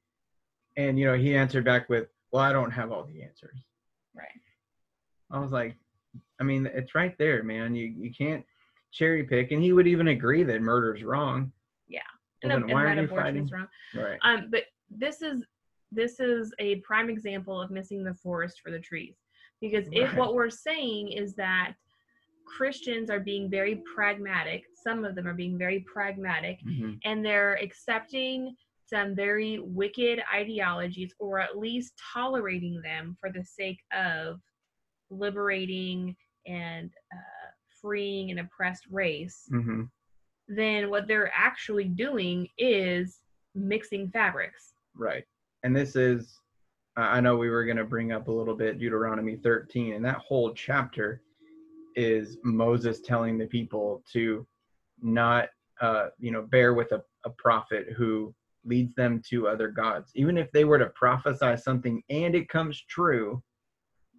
[0.76, 3.58] And, you know, he answered back with, well, I don't have all the answers.
[4.16, 4.28] Right.
[5.30, 5.74] I was like,
[6.42, 7.72] I mean, it's right there, man.
[7.76, 8.44] You, you can't
[8.90, 9.52] cherry pick.
[9.52, 11.52] And he would even agree that murder's wrong.
[11.86, 12.00] Yeah.
[12.42, 13.48] Well, And, then and why are you fighting?
[13.52, 13.68] wrong.
[13.94, 14.18] Right.
[14.22, 15.44] Um, but this is
[15.92, 19.14] this is a prime example of missing the forest for the trees.
[19.60, 20.16] Because if Right.
[20.18, 21.74] what we're saying is that
[22.56, 26.98] Christians are being very pragmatic, some of them are being very pragmatic, Mhm.
[27.04, 33.78] and they're accepting some very wicked ideologies or at least tolerating them for the sake
[33.94, 34.40] of
[35.10, 37.50] liberating and uh,
[37.80, 39.90] freeing an oppressed race, Mhm.
[40.48, 43.22] then what they're actually doing is
[43.54, 44.74] mixing fabrics.
[44.94, 45.24] Right.
[45.62, 46.40] And this is,
[46.96, 50.04] I I know we were going to bring up a little bit Deuteronomy 13, and
[50.04, 51.22] that whole chapter
[51.94, 54.46] is Moses telling the people to
[55.00, 55.48] not,
[55.80, 60.12] uh, you know, bear with a, a prophet who leads them to other gods.
[60.14, 63.42] Even if they were to prophesy something and it comes true,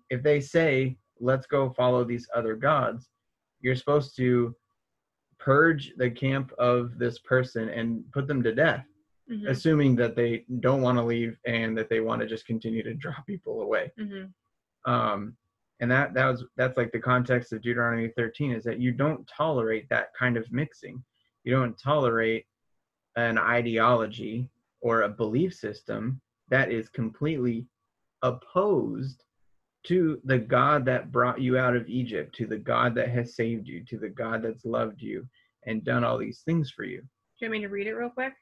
[0.09, 3.09] if they say, let's go follow these other gods,
[3.61, 4.55] you're supposed to
[5.39, 8.85] purge the camp of this person and put them to death,
[9.29, 12.83] Mhm, assuming that they don't want to leave and that they want to just continue
[12.83, 13.91] to draw people away.
[13.97, 14.33] Mhm,
[14.85, 15.37] um
[15.79, 19.27] and that that was that's like the context of deuteronomy 13 is that you don't
[19.27, 21.03] tolerate that kind of mixing.
[21.43, 22.45] You don't tolerate
[23.15, 24.49] an ideology
[24.81, 27.65] or a belief system that is completely
[28.21, 29.23] opposed
[29.83, 33.67] to the god that brought you out of egypt to the god that has saved
[33.67, 35.27] you to the god that's loved you
[35.65, 36.99] and done all these things for you.
[36.99, 37.05] Do
[37.45, 38.33] you want me to read it real quick?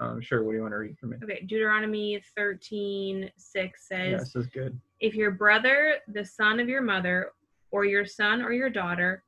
[0.00, 0.42] um sure.
[0.42, 1.16] What do you want to read from me?
[1.22, 4.78] Okay, Deuteronomy 13 6 says, yeah, this is good.
[5.00, 7.32] If your brother, the son of your mother,
[7.70, 9.22] or your son or your daughter,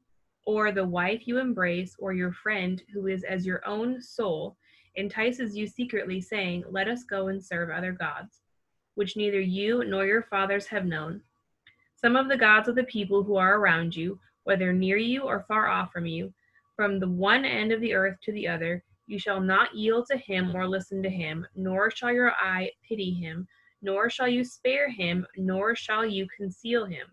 [0.46, 4.56] or the wife you embrace, or your friend who is as your own soul,
[4.96, 8.40] entices you secretly, saying, Let us go and serve other gods,
[8.94, 11.20] which neither you nor your fathers have known,
[12.04, 15.46] some of the gods of the people who are around you, whether near you or
[15.48, 16.30] far off from you,
[16.76, 20.18] from the one end of the earth to the other, you shall not yield to
[20.18, 23.48] him or listen to him, nor shall your eye pity him
[23.80, 27.06] nor shall you spare him, nor shall you conceal him,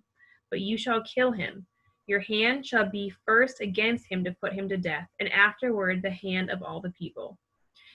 [0.50, 1.66] but you shall kill him.
[2.08, 6.12] Your hand shall be first against him to put him to death, and afterward the
[6.12, 7.38] hand of all the people.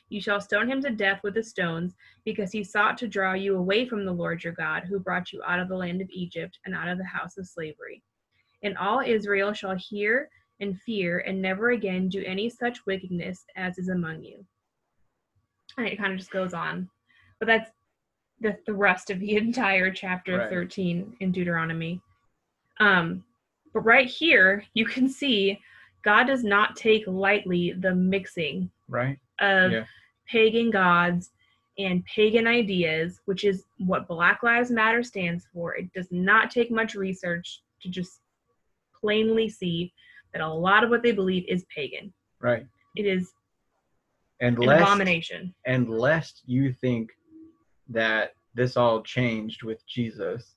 [0.08, 3.56] You shall stone him to death with the stones, because he sought to draw you
[3.56, 6.58] away from the Lord your God, who brought you out of the land of Egypt
[6.64, 8.02] and out of the house of slavery.
[8.62, 10.28] And all Israel shall hear
[10.60, 14.44] and fear, and never again do any such wickedness as is among you.
[15.76, 16.88] And it kind of just goes on.
[17.38, 17.70] But that's
[18.40, 20.50] the, thrust of the entire chapter Right.
[20.50, 22.00] 13 in Deuteronomy.
[22.80, 23.24] Um,
[23.74, 25.58] but right here, you can see
[26.02, 29.84] God does not take lightly the mixing right of Yeah.
[30.28, 31.30] pagan gods
[31.78, 35.74] and pagan ideas, which is what Black Lives Matter stands for.
[35.76, 38.20] It does not take much research to just
[38.98, 39.92] plainly see
[40.32, 42.12] that a lot of what they believe is pagan.
[42.40, 43.32] right It is
[44.40, 45.54] and an lest abomination.
[45.66, 47.10] and lest you think
[47.88, 50.56] that this all changed with Jesus,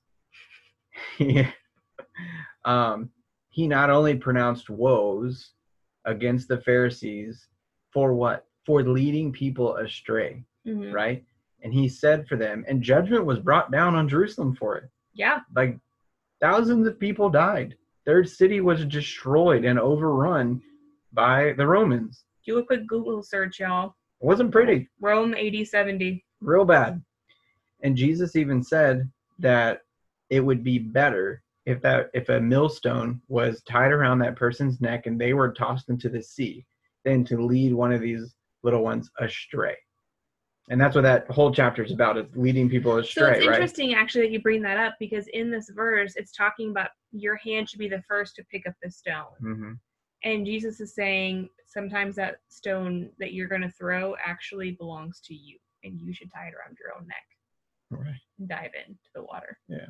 [2.64, 3.10] um,
[3.50, 5.52] he not only pronounced woes
[6.06, 7.46] against the Pharisees
[7.92, 8.46] for what?
[8.66, 10.92] For leading people astray, Mhm.
[10.92, 11.24] right?
[11.62, 14.90] And he said for them, and judgment was brought down on Jerusalem for it.
[15.14, 15.40] Yeah.
[15.54, 15.78] Like
[16.40, 17.76] thousands of people died.
[18.04, 20.62] Their city was destroyed and overrun
[21.12, 22.24] by the Romans.
[22.46, 23.94] Do a quick Google search, y'all.
[24.20, 24.88] It wasn't pretty.
[25.00, 26.24] Rome 80 70.
[26.40, 27.02] real bad.
[27.82, 29.82] And Jesus even said that
[30.30, 35.04] it would be better if that if a millstone was tied around that person's neck
[35.06, 36.64] and they were tossed into the sea
[37.04, 39.76] than to lead one of these little ones astray.
[40.68, 43.22] And that's what that whole chapter is about, is leading people astray.
[43.22, 43.54] So it's right?
[43.54, 47.36] interesting actually that you bring that up because in this verse it's talking about your
[47.36, 49.24] hand should be the first to pick up the stone.
[49.40, 49.72] hmm
[50.22, 55.34] And Jesus is saying sometimes that stone that you're going to throw actually belongs to
[55.34, 57.16] you and you should tie it around your own neck
[57.90, 58.14] Right.
[58.38, 59.58] and dive into the water.
[59.68, 59.86] Yeah.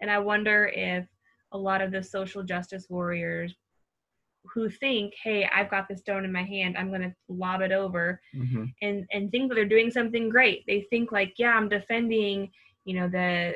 [0.00, 1.06] And I wonder if
[1.52, 3.54] a lot of the social justice warriors
[4.44, 7.72] who think, hey, I've got this stone in my hand, I'm going to lob it
[7.72, 10.64] over hmm and and think that they're doing something great.
[10.66, 12.50] They think like, yeah, I'm defending,
[12.84, 13.54] you know, the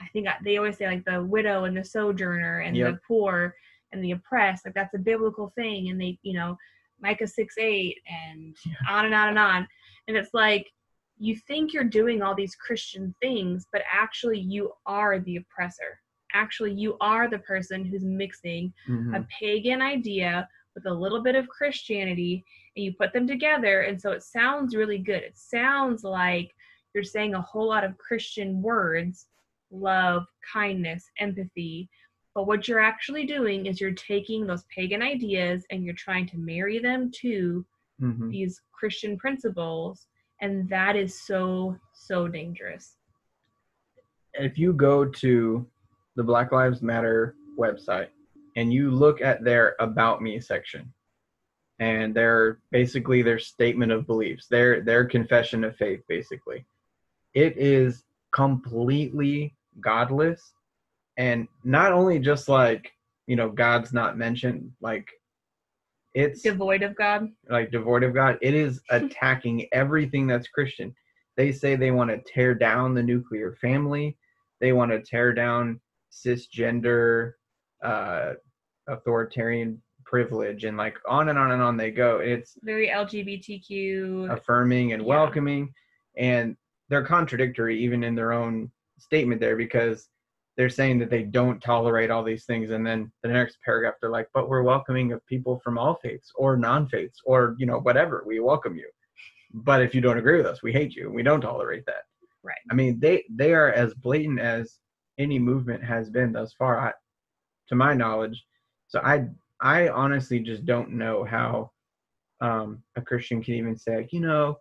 [0.00, 3.54] I think they always say like the widow and the sojourner and the poor
[3.92, 5.90] and the oppressed, like that's a biblical thing.
[5.90, 6.56] And they, you know,
[7.00, 8.74] Micah six eight and Yeah.
[8.88, 9.68] on and on and on.
[10.06, 10.70] And it's like
[11.18, 16.00] you think you're doing all these Christian things, but actually you are the oppressor.
[16.38, 21.34] Actually, you are the person who's mixing hmm a pagan idea with a little bit
[21.34, 22.44] of Christianity
[22.76, 23.80] and you put them together.
[23.80, 25.22] And so it sounds really good.
[25.22, 26.54] It sounds like
[26.94, 29.26] you're saying a whole lot of Christian words
[29.70, 31.88] love, kindness, empathy.
[32.34, 36.38] But what you're actually doing is you're taking those pagan ideas and you're trying to
[36.38, 37.64] marry them to
[37.98, 40.06] hmm these Christian principles.
[40.40, 42.96] And that is so, so dangerous.
[44.34, 45.66] if you go to
[46.18, 48.08] the Black Lives Matter website
[48.56, 50.92] and you look at their about me section
[51.78, 56.66] and their basically their statement of beliefs, their their confession of faith basically.
[57.34, 58.02] It is
[58.32, 60.54] completely godless
[61.16, 62.90] and not only just like,
[63.28, 65.08] you know, God's not mentioned, like
[66.14, 67.28] it's Devoid of God.
[67.48, 68.38] like devoid of God.
[68.42, 70.92] It is attacking everything that's Christian.
[71.36, 74.16] They say they want to tear down the nuclear family.
[74.60, 77.32] They want to tear down cisgender
[77.82, 78.32] uh,
[78.88, 82.18] authoritarian privilege and like on and on and on they go.
[82.18, 84.30] It's Very LGBTQ.
[84.32, 85.08] affirming and Yeah.
[85.08, 85.72] welcoming
[86.16, 86.56] and
[86.88, 90.08] they're contradictory even in their own statement there because
[90.56, 94.10] they're saying that they don't tolerate all these things and then the next paragraph they're
[94.10, 98.24] like but we're welcoming of people from all faiths or non-faiths or you know whatever
[98.26, 98.88] we welcome you
[99.52, 102.04] but if you don't agree with us we hate you we don't tolerate that
[102.42, 102.56] Right.
[102.70, 104.78] i mean they they are as blatant as
[105.18, 106.92] any movement has been thus far I,
[107.68, 108.44] to my knowledge
[108.88, 109.26] so i
[109.60, 111.70] i honestly just don't know how
[112.40, 114.58] um, a christian can even say you know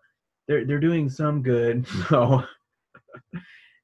[0.47, 2.43] they're they're doing some good so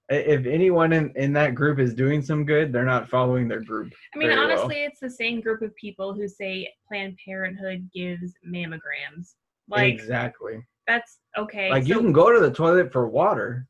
[0.10, 3.92] if anyone in, in that group is doing some good they're not following their group
[4.14, 4.52] I mean, very well.
[4.52, 9.36] honestly, it's the same group of people who say Planned Parenthood gives mammograms.
[9.70, 11.70] Like exactly that's okay.
[11.70, 13.68] like you can go to the toilet for water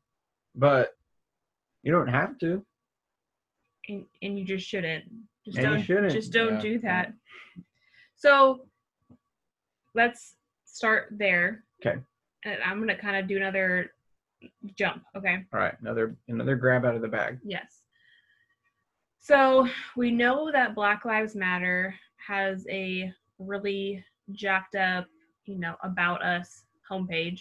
[0.54, 0.90] but
[1.82, 2.64] you don't have to
[3.88, 5.04] and, and you just shouldn't.
[5.44, 6.60] Just And don't shouldn't, just don't yeah.
[6.60, 7.12] do that.
[8.16, 8.66] So
[9.94, 11.64] let's start there.
[11.82, 11.96] 'Kay.
[12.44, 13.90] And I'm gonna kind of do another
[14.76, 15.02] jump.
[15.16, 15.44] Okay.
[15.52, 17.80] all right another another grab out of the bag Yes.
[19.20, 19.66] So
[19.96, 21.94] we know that Black Lives Matter
[22.26, 25.06] has a really jacked up,
[25.46, 27.40] you know, about us homepage.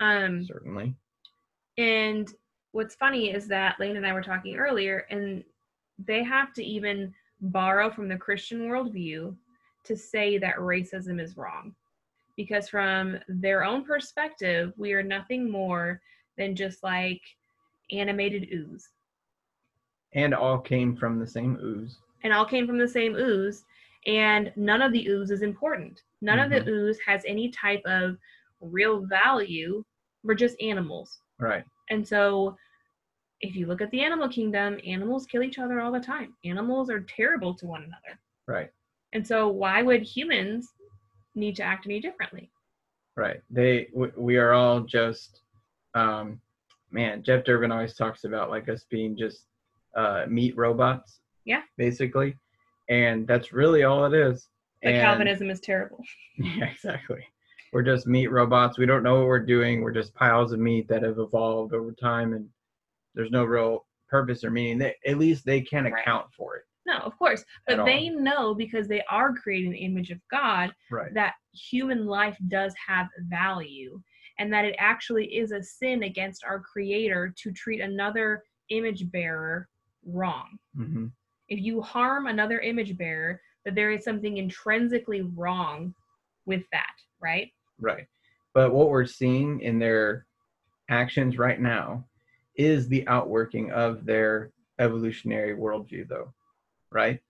[0.00, 0.94] Um, certainly
[1.78, 2.32] and
[2.72, 5.44] what's funny is that Lane and I were talking earlier, and
[5.98, 9.34] they have to even borrow from the Christian worldview
[9.84, 11.74] to say that racism is wrong.
[12.36, 16.00] Because from their own perspective, we are nothing more
[16.36, 17.20] than just like
[17.92, 18.88] animated ooze.
[20.14, 23.64] and all came from the same ooze And all came from the same ooze,
[24.06, 26.02] and none of the ooze is important.
[26.22, 26.70] None of the mm-hmm.
[26.70, 28.16] ooze has any type of
[28.60, 29.84] real value.
[30.22, 31.20] We're just animals.
[31.38, 32.56] right And so,
[33.44, 36.34] if you look at the animal kingdom, animals kill each other all the time.
[36.44, 38.18] Animals are terrible to one another.
[38.46, 38.70] right
[39.12, 40.68] And so, why would humans
[41.34, 42.50] need to act any differently?
[43.16, 45.42] right they w- we are all just
[45.94, 46.40] um
[46.90, 49.44] man jeff durbin always talks about like us being just
[49.96, 51.62] uh meat robots Yeah.
[51.78, 52.36] basically
[52.88, 54.48] and that's really all it is
[54.82, 56.02] Like And- Calvinism is terrible.
[56.38, 57.22] Yeah, exactly.
[57.72, 58.78] We're just meat robots.
[58.78, 59.80] We don't know what we're doing.
[59.82, 62.48] We're just piles of meat that have evolved over time, and
[63.14, 64.78] there's no real purpose or meaning.
[64.78, 66.00] They, at least they can Right.
[66.00, 66.64] account for it.
[66.86, 67.44] No, of course.
[67.66, 67.86] But all.
[67.86, 71.12] they know because they are creating the image of God Right.
[71.14, 74.00] that human life does have value
[74.38, 79.68] and that it actually is a sin against our creator to treat another image bearer
[80.04, 80.58] wrong.
[80.74, 81.06] hmm
[81.48, 85.94] if you harm another image bearer, that there is something intrinsically wrong
[86.46, 87.52] with that, right?
[87.78, 88.06] Right.
[88.54, 90.26] But what we're seeing in their
[90.88, 92.06] actions right now
[92.56, 96.32] is the outworking of their evolutionary worldview, though.
[96.90, 97.20] Right.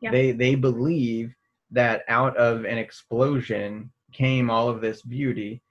[0.00, 0.10] Yeah.
[0.10, 1.34] They they believe
[1.70, 5.62] that out of an explosion came all of this beauty,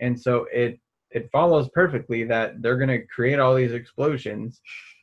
[0.00, 0.78] and so it
[1.10, 4.60] it follows perfectly that they're going to create all these explosions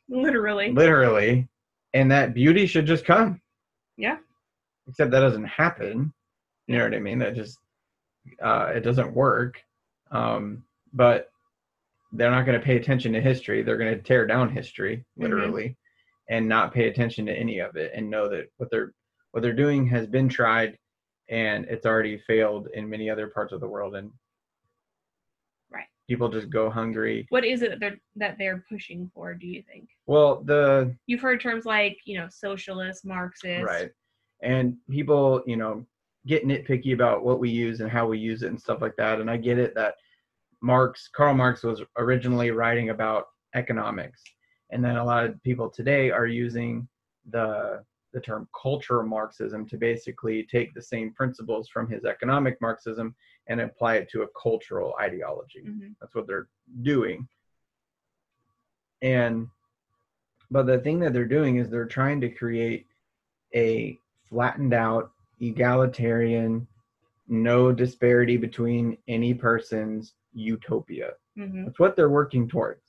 [0.08, 0.72] Literally.
[0.72, 1.46] literally
[1.94, 3.40] and that beauty should just come
[3.96, 4.16] Yeah.
[4.88, 6.12] except that doesn't happen
[6.66, 7.58] you know what i mean that just
[8.42, 9.62] uh it doesn't work
[10.10, 11.30] um but
[12.12, 15.22] they're not going to pay attention to history they're going to tear down history mm-hmm.
[15.22, 15.76] literally
[16.28, 18.92] and not pay attention to any of it and know that what they're
[19.32, 20.76] what they're doing has been tried
[21.28, 24.10] and it's already failed in many other parts of the world and
[25.72, 25.86] Right.
[26.08, 29.62] people just go hungry What is it that they're that they're pushing for, do you
[29.70, 29.88] think?
[30.06, 33.64] well the You've heard terms like, you know, socialist, Marxist.
[33.64, 33.90] Right.
[34.42, 35.86] And people, you know,
[36.26, 39.20] get nitpicky about what we use and how we use it and stuff like that.
[39.20, 39.94] And I get it that
[40.62, 44.22] Marx, Karl Marx was originally writing about economics.
[44.70, 46.88] And then a lot of people today are using
[47.30, 53.14] the the term cultural Marxism to basically take the same principles from his economic Marxism
[53.46, 55.62] and apply it to a cultural ideology.
[55.64, 55.94] Mhm.
[56.00, 56.48] That's what they're
[56.82, 57.28] doing.
[59.02, 59.48] And
[60.50, 62.88] but the thing that they're doing is they're trying to create
[63.54, 63.98] a
[64.28, 66.66] flattened out, egalitarian,
[67.28, 71.12] no disparity between any person's utopia.
[71.38, 71.64] Mhm.
[71.66, 72.82] That's what they're working towards.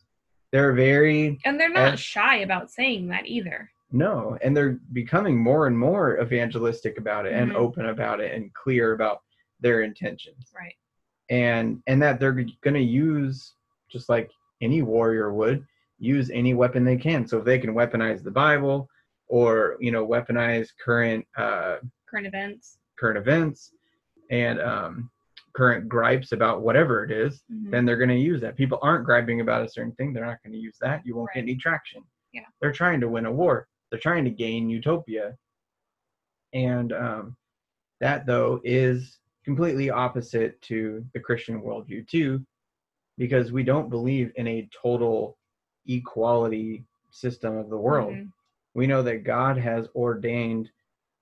[0.52, 3.70] They're very And they're not And- shy about saying that either.
[3.92, 7.56] no, and they're becoming more and more evangelistic about it and Mhm.
[7.56, 9.22] open about it and clear about
[9.60, 10.52] their intentions.
[10.56, 10.76] Right.
[11.30, 13.54] and and that they're going to use
[13.90, 14.30] just like
[14.60, 15.66] any warrior would
[15.98, 18.90] use any weapon they can so if they can weaponize the bible
[19.30, 21.78] or you know weaponize current uh
[22.10, 22.80] Current events.
[23.00, 23.74] current events
[24.30, 25.10] and um
[25.54, 27.72] current gripes about whatever it is Mhm.
[27.72, 30.42] then they're going to use that people aren't griping about a certain thing they're not
[30.44, 32.46] going to use that you won't get any traction Yeah.
[32.62, 35.38] they're trying to win a war they're trying to gain utopia
[36.54, 37.38] And um,
[38.02, 42.46] that, though, is completely opposite to the Christian worldview, too,
[43.18, 45.38] because we don't believe in a total
[45.88, 48.14] equality system of the world.
[48.14, 48.32] Mhm.
[48.74, 50.70] We know that God has ordained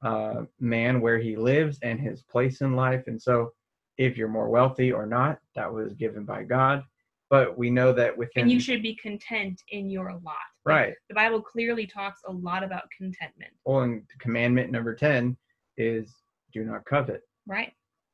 [0.02, 3.06] uh, man where he lives and his place in life.
[3.08, 3.54] And so,
[4.00, 6.84] if you're more wealthy or not, that was given by God.
[7.30, 8.44] But we know that within.
[8.44, 10.36] And you should be content in your lot.
[10.66, 10.96] Right.
[11.10, 15.38] The Bible clearly talks a lot about contentment, Well, and commandment number 10
[15.78, 16.16] is
[16.54, 17.22] do not covet.
[17.46, 17.74] right?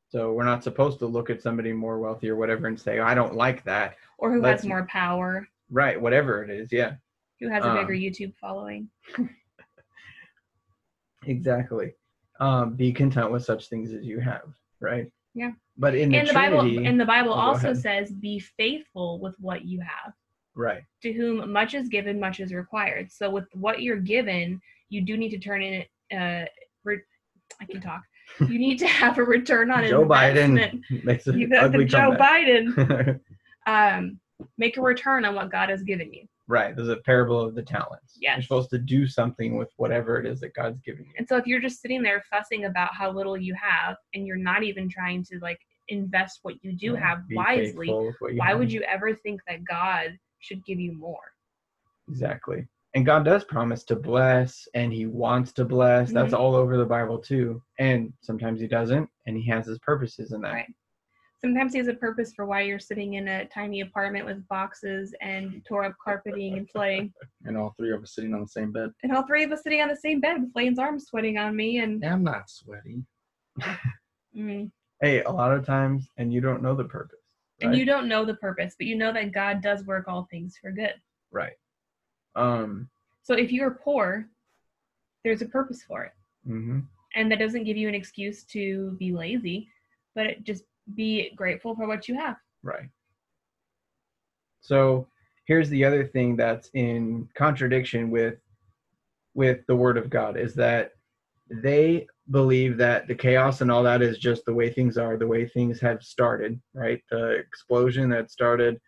[0.09, 3.13] So we're not supposed to look at somebody more wealthy or whatever and say, I
[3.15, 3.95] don't like that.
[4.17, 5.99] Or who Let's- has more power, Right.
[5.99, 6.71] Whatever it is.
[6.71, 6.95] Yeah.
[7.39, 8.89] who has a Um, bigger YouTube following.
[11.27, 11.93] Exactly.
[12.39, 14.43] Um, be content with such things as you have.
[14.79, 15.11] Right.
[15.33, 15.51] Yeah.
[15.77, 19.35] But in the, And the Bible and the Bible Oh, also says, "Be faithful with
[19.39, 20.13] what you have.
[20.55, 20.83] right.
[21.03, 25.17] To whom much is given, much is required." So with what you're given, you do
[25.17, 25.83] need to turn in.
[26.17, 26.45] Uh,
[26.83, 27.01] re-
[27.61, 28.01] I can talk.
[28.49, 29.89] You need to have a return on it.
[29.89, 30.81] Joe investment.
[30.89, 32.45] Biden makes an ugly Joe comeback.
[32.45, 33.19] Biden.
[33.67, 34.19] Um,
[34.59, 36.27] make a return on what God has given you.
[36.47, 36.75] Right.
[36.75, 38.17] There's a parable of the talents.
[38.19, 41.11] You're supposed to do something with whatever it is that God's giving you.
[41.17, 44.35] And so if you're just sitting there fussing about how little you have and you're
[44.37, 48.33] not even trying to like invest what you do Yeah, have wisely, faithful with what
[48.33, 48.59] you why have.
[48.59, 51.19] would you ever think that God should give you more?
[52.09, 52.67] Exactly.
[52.93, 56.11] And God does promise to bless and he wants to bless.
[56.11, 56.37] That's Mhm.
[56.39, 57.61] all over the Bible too.
[57.77, 60.53] And sometimes he doesn't and he has his purposes in that.
[60.53, 60.73] Right.
[61.45, 65.13] Sometimes he has a purpose for why you're sitting in a tiny apartment with boxes
[65.21, 67.13] and tore up carpeting and flooding.
[67.45, 68.89] And all three of us sitting on the same bed.
[69.03, 71.55] And all three of us sitting on the same bed with Lane's arms sweating on
[71.55, 73.03] me and I'm not sweaty.
[74.35, 74.71] mm,
[75.03, 77.19] Hey, a lot of times and you don't know the purpose.
[77.61, 80.57] and you don't know the purpose, but you know that God does work all things
[80.59, 80.95] for good.
[81.31, 81.53] Right.
[82.35, 82.89] Um
[83.21, 84.25] So if you're poor,
[85.23, 86.13] there's a purpose for it.
[86.49, 86.87] mhm.
[87.13, 89.69] And that doesn't give you an excuse to be lazy,
[90.15, 90.63] but it just
[90.93, 92.37] be grateful for what you have.
[92.63, 92.89] Right.
[94.61, 95.07] So
[95.45, 98.35] here's the other thing that's in contradiction with
[99.33, 100.91] with the word of God is that
[101.49, 105.27] they believe that the chaos and all that is just the way things are, the
[105.27, 107.03] way things have started, right?
[107.11, 108.79] The explosion that started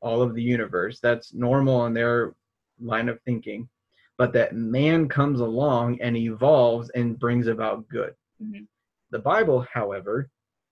[0.00, 1.00] all of the universe.
[1.00, 2.34] That's normal in their
[2.80, 3.68] line of thinking.
[4.16, 8.14] But that man comes along and evolves and brings about good.
[8.42, 8.66] Mhm.
[9.10, 10.30] The Bible, however,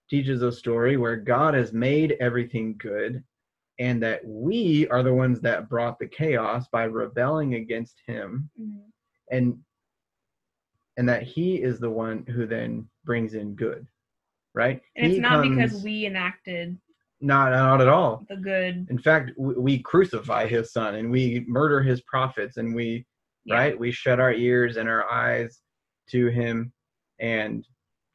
[0.09, 3.23] teaches a story where God has made everything good
[3.79, 8.51] and that we are the ones that brought the chaos by rebelling against him.
[8.61, 8.79] Mm-hmm.
[9.31, 9.59] And
[10.97, 13.87] and that he is the one who then brings in good
[14.55, 14.81] right?
[14.97, 16.77] And it's He not because we enacted
[17.21, 18.25] not not at all.
[18.29, 18.87] the good.
[18.91, 23.05] in fact w- we crucify his son and we murder his prophets and we
[23.45, 23.55] Yeah.
[23.57, 23.79] right?
[23.79, 25.61] We shut our ears and our eyes
[26.11, 26.73] to him
[27.21, 27.65] and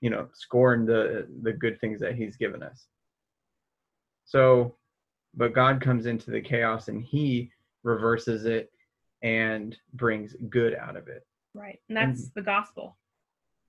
[0.03, 2.87] you know scorn the the good things that he's given us
[4.25, 4.75] so
[5.33, 7.49] but god comes into the chaos and he
[7.83, 8.69] reverses it
[9.21, 11.25] and brings good out of it
[11.55, 11.79] Right.
[11.87, 12.39] And that's Mm-hmm.
[12.39, 12.97] the gospel.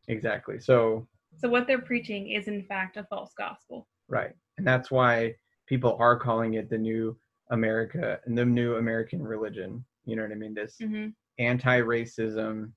[0.08, 1.06] exactly so
[1.36, 3.86] So what they're preaching is in fact a false gospel.
[4.08, 5.34] right and that's why
[5.66, 7.16] people are calling it the new
[7.50, 11.08] america and the new american religion you know what i mean this hmm
[11.38, 12.70] anti-racism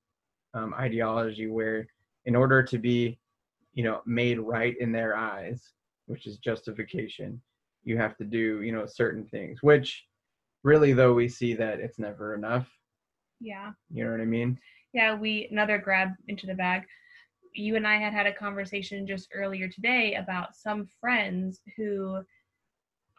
[0.55, 1.87] um, ideology where
[2.25, 3.17] in order to be
[3.77, 5.71] you know made right in their eyes
[6.07, 7.39] which is justification.
[7.83, 10.03] You have to do you know certain things which
[10.63, 12.67] really though we see that it's never enough.
[13.39, 13.71] Yeah.
[13.93, 14.59] you know what i mean?
[14.93, 16.83] Yeah, we another grab into the bag.
[17.53, 22.19] You and I had had a conversation just earlier today about some friends who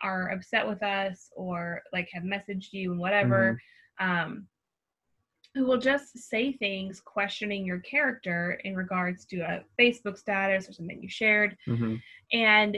[0.03, 3.61] are upset with us or like have messaged you and whatever.
[4.01, 4.49] Um
[5.55, 10.73] who will just say things questioning your character in regards to a Facebook status or
[10.73, 11.57] something you shared.
[11.67, 11.97] Hmm
[12.33, 12.77] and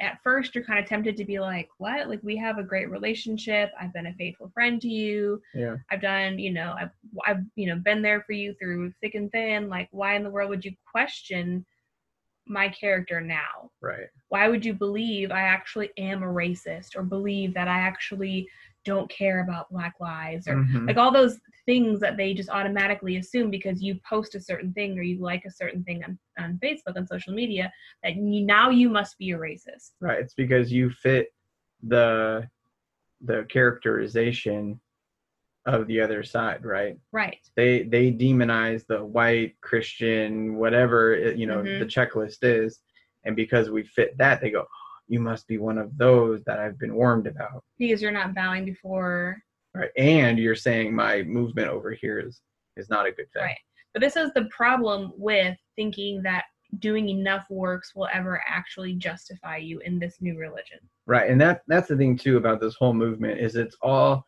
[0.00, 2.08] at first you're kind of tempted to be like what?
[2.08, 3.70] Like we have a great relationship.
[3.80, 5.40] I've been a faithful friend to you.
[5.54, 5.76] Yeah.
[5.90, 6.90] I've done you know i've
[7.26, 9.68] i've you know been there for you through thick and thin.
[9.68, 11.64] Like why in the world would you question
[12.46, 13.70] my character now?
[13.80, 14.08] Right.
[14.28, 18.48] Why would you believe i actually am a racist or believe that i actually
[18.84, 20.86] don't care about black lives or Mhm.
[20.86, 24.98] like all those things that they just automatically assume because you post a certain thing
[24.98, 27.72] or you like a certain thing on, on facebook on social media
[28.02, 31.32] that you, now you must be a racist right it's because you fit
[31.82, 32.46] the
[33.22, 34.78] the characterization
[35.66, 41.62] of the other side right right they they demonize the white christian whatever you know
[41.62, 41.78] Mhm.
[41.78, 42.80] the checklist is
[43.24, 44.66] and because we fit that they go
[45.08, 48.64] you must be one of those that i've been warned about because you're not bowing
[48.64, 49.36] before
[49.74, 52.40] right and you're saying my movement over here is
[52.76, 53.58] is not a good thing Right.
[53.94, 56.44] But this is the problem with thinking that
[56.80, 60.78] doing enough works will ever actually justify you in this new religion.
[61.06, 64.24] Right, and that that's the thing too about this whole movement is it's all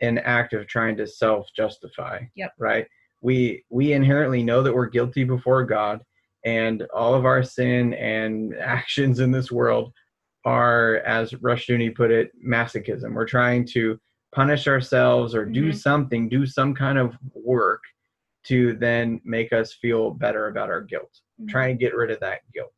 [0.00, 2.20] an act of trying to self-justify.
[2.36, 2.52] Yep.
[2.58, 2.86] Right.
[3.20, 6.00] We we inherently know that we're guilty before God,
[6.44, 9.92] and all of our sin and actions in this world
[10.48, 13.14] are, as Rushdoony put it, masochism.
[13.14, 13.98] We're trying to
[14.32, 15.74] punish ourselves or do Mhm.
[15.76, 17.82] something, do some kind of work
[18.44, 21.20] to then make us feel better about our guilt.
[21.48, 22.74] Try and get rid of that guilt,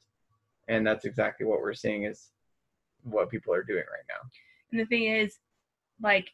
[0.69, 2.31] and that's exactly what we're seeing is
[3.03, 4.21] what people are doing right now.
[4.71, 5.39] And the thing is,
[6.03, 6.29] like,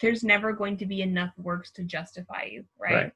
[0.00, 2.94] there's never going to be enough works to justify you, right?
[2.94, 3.12] Right.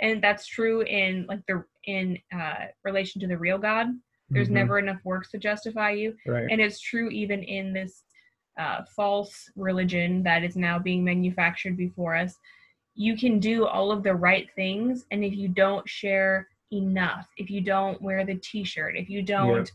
[0.00, 3.86] And that's true in like the in uh, relation to the real God.
[4.30, 4.52] There's Mhm.
[4.52, 6.46] never enough works to justify you, right.
[6.50, 8.04] and it's true even in this
[8.58, 12.36] uh, false religion that is now being manufactured before us.
[12.96, 17.50] You can do all of the right things, and if you don't share enough, if
[17.50, 19.70] you don't wear the T-shirt, if you don't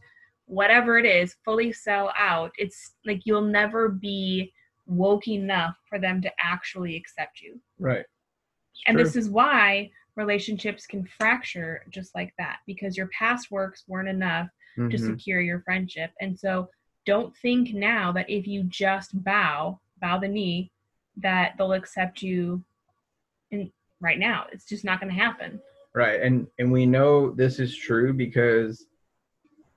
[0.46, 4.52] whatever it is fully sell out it's like you'll never be
[4.86, 8.02] woke enough for them to actually accept you right.
[8.02, 9.04] It's and true.
[9.06, 14.48] this is why relationships can fracture just like that because your past works weren't enough
[14.78, 15.00] to Mhm.
[15.06, 16.70] secure your friendship and so
[17.06, 20.72] don't think now that if you just bow bow the knee
[21.18, 22.64] that they'll accept you
[23.52, 25.60] in right now it's just not going to happen
[25.94, 28.88] right, and and we know this is true because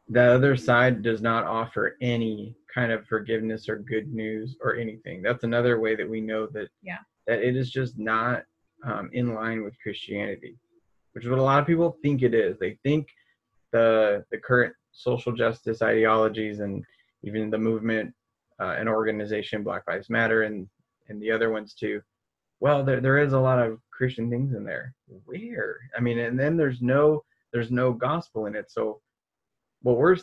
[0.09, 5.20] the other side does not offer any kind of forgiveness or good news or anything.
[5.20, 6.99] That's another way that we know that Yeah.
[7.26, 8.45] that it is just not
[8.85, 10.57] um, in line with Christianity,
[11.12, 12.59] which is what a lot of people think it is.
[12.59, 13.09] They think
[13.72, 16.85] the the current social justice ideologies and
[17.22, 18.14] even the movement
[18.61, 20.68] uh, and organization Black Lives Matter and
[21.09, 22.01] and the other ones too.
[22.61, 24.95] Well, there there is a lot of Christian things in there.
[25.24, 25.77] Where?
[25.97, 28.70] I mean, and then there's no there's no gospel in it.
[28.70, 29.01] So
[29.83, 30.16] what we're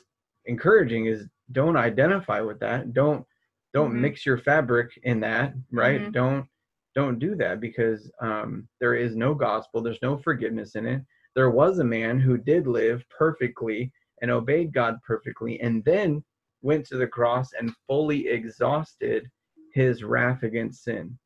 [0.46, 2.94] encouraging is don't identify with that.
[2.94, 3.26] Don't
[3.74, 4.02] don't Mhm.
[4.02, 6.02] mix your fabric in that, right?
[6.02, 6.12] Mhm.
[6.12, 6.48] Don't
[6.96, 9.82] don't do that because um, there is no gospel.
[9.82, 11.02] There's no forgiveness in it.
[11.36, 13.92] There was a man who did live perfectly
[14.22, 16.24] and obeyed God perfectly, and then
[16.62, 19.30] went to the cross and fully exhausted
[19.74, 21.18] his wrath against sin.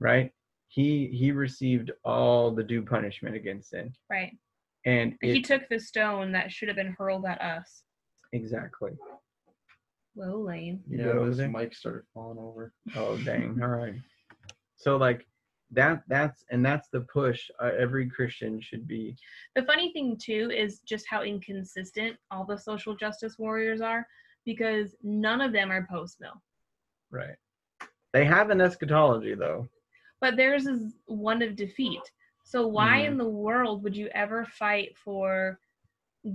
[0.00, 0.32] Right?
[0.68, 4.32] He he received all the due punishment against sin, right
[4.84, 7.82] and he took the stone that should have been hurled at us
[8.32, 8.92] exactly.
[10.14, 12.72] whoa lane Yeah, go over this mic started falling over.
[12.96, 13.58] Oh dang!
[13.62, 13.94] All right.
[14.84, 15.26] So like
[15.70, 19.16] that that's and that's the push uh, every Christian should be.
[19.56, 24.06] The funny thing too is just how inconsistent all the social justice warriors are
[24.44, 26.40] because none of them are post mill.
[27.10, 27.36] Right.
[28.12, 29.66] They have an eschatology though.
[30.20, 32.02] But theirs is one of defeat.
[32.44, 33.06] So why Mhm.
[33.06, 35.58] in the world would you ever fight for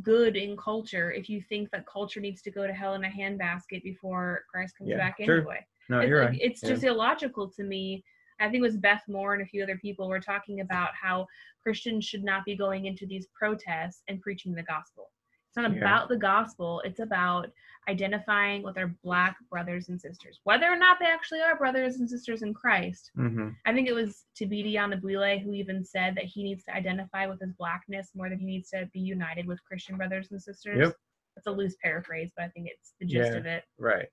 [0.02, 3.10] good in culture if you think that culture needs to go to hell in a
[3.10, 5.38] handbasket before Christ comes Yeah, back true.
[5.38, 5.64] anyway?
[5.88, 6.40] No, it's, you're like- right.
[6.42, 6.70] it's Yeah.
[6.70, 8.04] just illogical to me.
[8.40, 11.28] I think it was Beth Moore and a few other people were talking about how
[11.62, 15.12] Christians should not be going into these protests and preaching the gospel.
[15.48, 15.78] It's not Yeah.
[15.80, 17.52] about the gospel, it's about
[17.88, 22.08] identifying with our black brothers and sisters, whether or not they actually are brothers and
[22.08, 23.12] sisters in Christ.
[23.16, 27.26] hmm I think it was Thabiti Anyabwile who even said that he needs to identify
[27.26, 30.78] with his blackness more than he needs to be united with Christian brothers and sisters.
[30.78, 30.96] Yep.
[31.36, 33.38] That's a loose paraphrase, but I think it's the gist Yeah.
[33.40, 33.64] of it.
[33.80, 34.08] Right.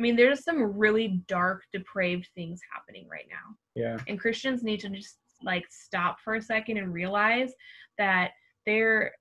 [0.00, 3.54] I mean, there's some really dark, depraved things happening right now.
[3.74, 3.98] Yeah.
[4.08, 7.52] And Christians need to just like stop for a second and realize
[7.98, 8.30] that
[8.64, 9.12] there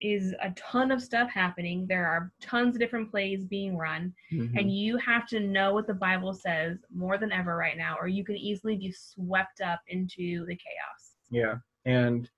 [0.00, 1.86] is a ton of stuff happening.
[1.86, 4.58] There are tons of different plays being run, Mhm.
[4.58, 8.08] and you have to know what the Bible says more than ever right now, or
[8.08, 11.16] you can easily be swept up into the chaos.
[11.30, 11.58] Yeah.
[11.84, 12.28] And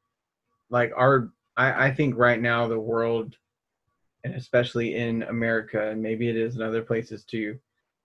[0.68, 3.36] like our I, I think right now the world
[4.24, 7.56] and especially in America and maybe it is in other places too,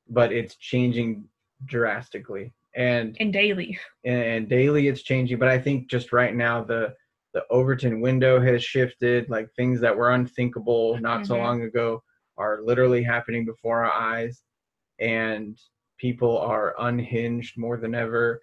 [0.09, 1.25] but it's changing
[1.65, 2.53] drastically.
[2.75, 3.77] And And daily.
[4.05, 6.93] and daily it's changing but i think just right now the
[7.33, 11.39] the overton window has shifted like things that were unthinkable not so Mhm.
[11.39, 12.01] long ago
[12.37, 14.43] are literally happening before our eyes
[14.99, 15.57] and
[15.97, 18.39] people are unhinged more than ever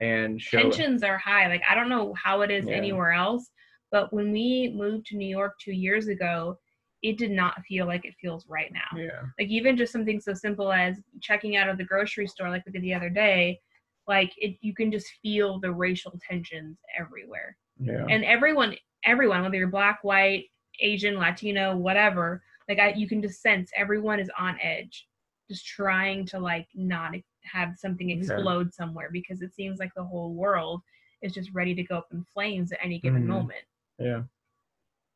[0.00, 1.46] and show Tensions are high.
[1.48, 2.76] Like, I don't know how it is Yeah.
[2.76, 3.50] anywhere else,
[3.90, 6.58] but when we moved to New York two years ago,
[7.04, 8.98] it did not feel like it feels right now.
[8.98, 12.64] yeah like even just something so simple as checking out of the grocery store like
[12.66, 13.60] we did the other day
[14.08, 18.74] like it you can just feel the racial tensions everywhere yeah and everyone
[19.04, 20.44] everyone whether you're black white
[20.80, 25.06] asian latino whatever like I, you can just sense everyone is on edge
[25.50, 30.32] just trying to like not have something explode somewhere because it seems like the whole
[30.32, 30.80] world
[31.20, 33.26] is just ready to go up in flames at any given Mhm.
[33.28, 33.64] moment
[33.98, 34.22] Yeah.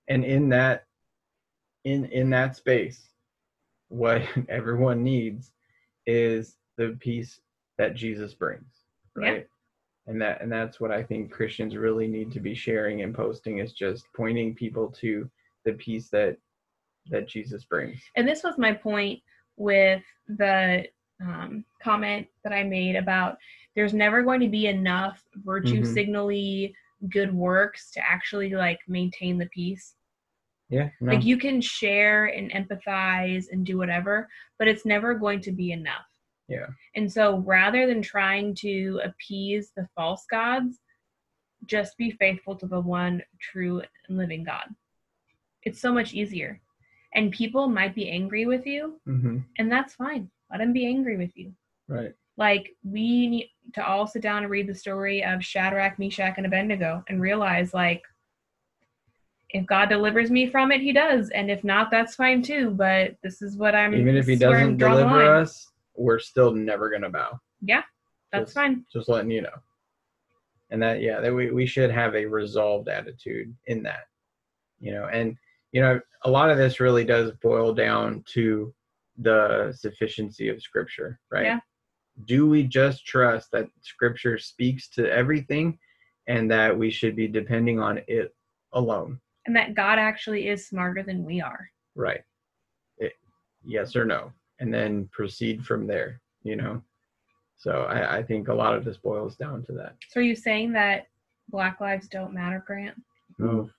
[0.09, 0.88] And in that
[1.93, 3.09] in in that space,
[3.89, 5.53] what everyone needs
[6.07, 7.41] is the peace
[7.78, 8.84] that Jesus brings.
[9.20, 9.28] Yeah.
[9.30, 9.47] Right.
[10.07, 13.59] And that and that's what I think Christians really need to be sharing and posting
[13.59, 15.28] is just pointing people to
[15.64, 16.36] the peace that
[17.11, 18.01] that Jesus brings.
[18.16, 19.20] and this was my point
[19.57, 20.84] with the
[21.20, 23.39] um, comment that I made about
[23.74, 25.86] there's never going to be enough virtue Mhm.
[25.86, 26.74] signally
[27.11, 29.95] good works to actually like maintain the peace.
[30.68, 30.90] Yeah.
[31.00, 31.12] No.
[31.12, 35.72] Like you can share and empathize and do whatever, but it's never going to be
[35.72, 36.06] enough.
[36.48, 36.66] Yeah.
[36.94, 40.78] And so rather than trying to appease the false gods,
[41.66, 44.64] just be faithful to the one true and living God.
[45.62, 46.60] It's so much easier.
[47.14, 50.30] And people might be angry with you, hmm and that's fine.
[50.50, 51.52] Let them be angry with you.
[51.88, 52.12] Right.
[52.36, 56.46] Like we need to all sit down and read the story of Shadrach, Meshach, and
[56.46, 58.02] Abednego and realize like
[59.51, 61.30] if God delivers me from it, he does.
[61.30, 62.70] And if not, that's fine too.
[62.70, 65.70] But this is what I'm Even if he this is where I'm doesn't deliver us,
[65.96, 67.40] we're still never gonna bow.
[67.62, 67.82] Yeah,
[68.32, 68.84] that's Just- fine.
[68.92, 69.57] just letting you know
[70.70, 74.05] and that yeah that we, we should have a resolved attitude in that
[74.80, 75.36] you know and
[75.72, 78.72] you know a lot of this really does boil down to
[79.18, 81.61] the sufficiency of scripture right Yeah.
[82.26, 85.78] do we just trust that scripture speaks to everything
[86.26, 88.34] and that we should be depending on it
[88.74, 89.18] alone
[89.49, 91.68] And that God actually is smarter than we are.
[91.94, 92.20] right
[92.99, 93.14] it,
[93.64, 94.30] yes or no
[94.61, 96.82] and then proceed from there you know
[97.57, 100.36] so I, I think a lot of this boils down to that So are you
[100.36, 101.07] saying that
[101.49, 102.94] black lives don't matter, Grant?
[103.40, 103.70] Ooh,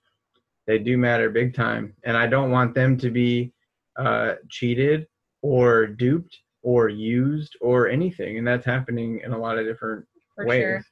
[0.66, 3.52] they do matter big time, and I don't want them to be
[3.96, 5.06] uh, cheated
[5.42, 10.04] or duped or used or anything, and that's happening in a lot of different
[10.34, 10.62] For ways.
[10.62, 10.82] sure.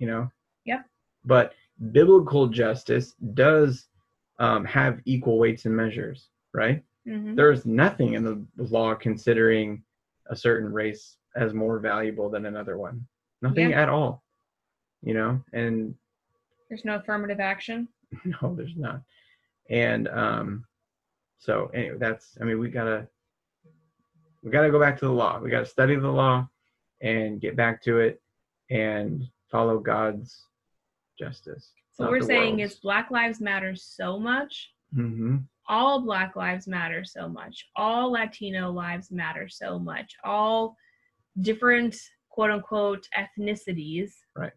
[0.00, 0.30] You know.
[0.64, 0.84] Yep.
[1.24, 1.52] But
[1.92, 3.88] biblical justice does
[4.38, 6.82] um, have equal weights and measures, right?
[7.06, 9.82] hmm There's nothing in the law considering
[10.30, 13.06] a certain race as more valuable than another one.
[13.42, 13.82] Nothing Yeah.
[13.82, 14.22] at all.
[15.02, 15.94] You know, and
[16.68, 17.88] There's no affirmative action.
[18.24, 19.00] no there's not
[19.70, 20.64] and um
[21.38, 23.08] so anyway that's i mean we gotta
[24.42, 26.46] we gotta go back to the law we gotta study the law
[27.00, 28.20] and get back to it
[28.70, 30.44] and follow god's
[31.18, 35.36] justice So what we're saying is black lives matter so much hmm
[35.66, 40.76] all black lives matter so much all latino lives matter so much all
[41.40, 41.96] different
[42.28, 44.52] quote unquote ethnicities Right.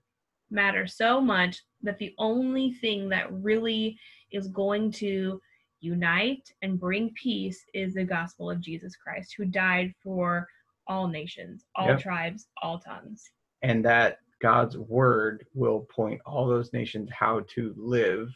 [0.51, 3.97] matter so much that the only thing that really
[4.31, 5.39] is going to
[5.79, 10.47] unite and bring peace is the gospel of jesus christ who died for
[10.87, 11.99] all nations all Yep.
[11.99, 13.23] tribes all tongues
[13.61, 18.29] and that god's word will point all those nations how to live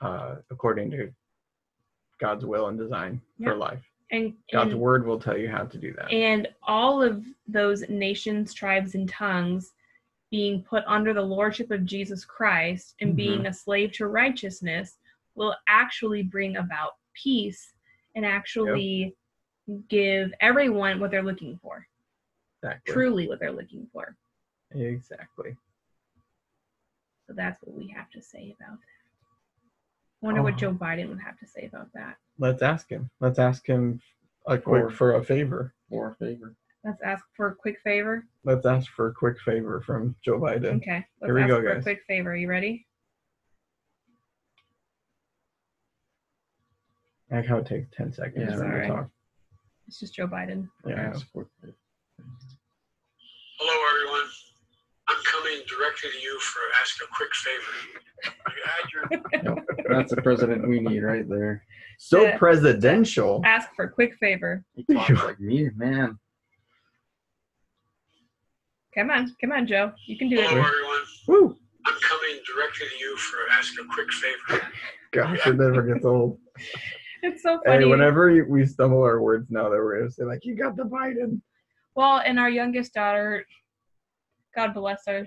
[0.00, 1.10] uh according to
[2.20, 3.82] god's will and design for life.
[4.10, 6.12] And, god's and word will tell you how to do that.
[6.12, 9.72] And all of those nations, tribes, and tongues
[10.30, 13.16] being put under the lordship of Jesus Christ and Mhm.
[13.16, 14.98] being a slave to righteousness
[15.34, 17.74] will actually bring about peace
[18.14, 19.16] and actually
[19.88, 21.86] give everyone what they're looking for,
[22.62, 22.92] exactly.
[22.92, 24.16] Truly what they're looking for.
[24.84, 25.56] Exactly
[27.26, 28.86] So that's what we have to say about that.
[30.22, 30.56] I wonder what Oh.
[30.56, 32.16] Joe Biden would have to say about that.
[32.38, 33.10] Let's ask him.
[33.20, 34.00] Let's ask him
[34.46, 35.74] a quick Or- for a favor.
[35.90, 36.54] Or a favor.
[36.84, 38.26] Let's ask for a quick favor.
[38.44, 40.76] Let's ask for a quick favor from Joe Biden.
[40.76, 41.82] Okay, let's Here we ask go, for a guys.
[41.82, 42.30] quick favor.
[42.32, 42.86] Are You ready?
[47.30, 48.88] I like how it takes ten seconds Yeah, for him to sorry.
[48.88, 49.10] talk.
[49.88, 50.68] It's just Joe Biden.
[50.86, 51.12] Yeah.
[51.32, 51.48] Hello,
[53.90, 54.30] everyone.
[55.08, 57.72] I'm coming directly to you for ask a quick favor.
[58.48, 58.62] You
[59.44, 59.64] add your
[59.98, 61.64] That's the president we need right there.
[61.98, 62.38] So Yeah.
[62.38, 63.40] presidential.
[63.44, 64.64] Ask for a quick favor.
[64.74, 66.18] He talks like me, man.
[68.94, 69.92] Come on, come on, Joe.
[70.06, 70.66] You can do Hello, it.
[70.66, 71.00] everyone.
[71.28, 71.56] Woo!
[71.84, 74.62] I'm coming directly to you for ask a quick favor.
[75.12, 76.38] Gosh, it never gets old.
[77.22, 77.78] It's so funny.
[77.84, 80.84] Hey, whenever we stumble our words now that we're gonna say like, "You got the
[80.84, 81.40] Biden,"
[81.96, 83.44] well, and our youngest daughter,
[84.56, 85.24] God bless her,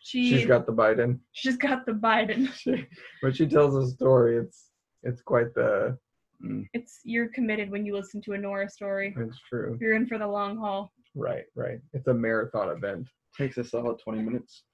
[0.00, 1.20] she she's got the Biden.
[1.32, 2.48] she's got the Biden.
[2.56, 2.86] She,
[3.20, 4.70] when she tells a story, it's
[5.02, 5.96] it's quite the.
[6.44, 6.64] Mm.
[6.72, 9.14] It's you're committed when you listen to a Nora story.
[9.18, 9.76] It's true.
[9.80, 10.90] You're in for the long haul.
[11.14, 11.80] Right, right.
[11.92, 13.08] It's a marathon event.
[13.36, 14.64] Takes a solid 20 minutes.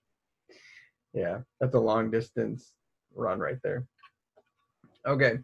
[1.13, 2.73] Yeah, that's a long distance
[3.15, 3.87] run right there.
[5.09, 5.39] Okay.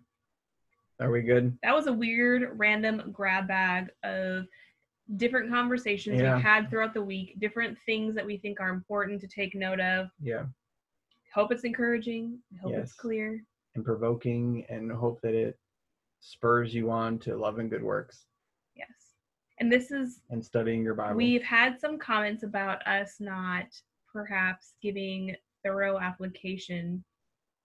[1.01, 1.59] Are we good?
[1.65, 4.45] That was a weird, random grab bag of
[5.17, 6.35] different conversations Yeah.
[6.37, 9.81] we've had throughout the week, different things that we think are important to take note
[9.81, 10.11] of.
[10.21, 10.47] Yeah.
[11.35, 12.39] hope it's encouraging.
[12.61, 13.43] Hope it's clear.
[13.75, 15.59] and provoking and hope that it
[16.21, 18.27] spurs you on to love and good works
[18.77, 19.15] Yes.
[19.59, 21.17] And this is and studying your Bible.
[21.17, 23.67] We've had some comments about us not
[24.13, 25.35] perhaps giving
[25.65, 27.03] thorough application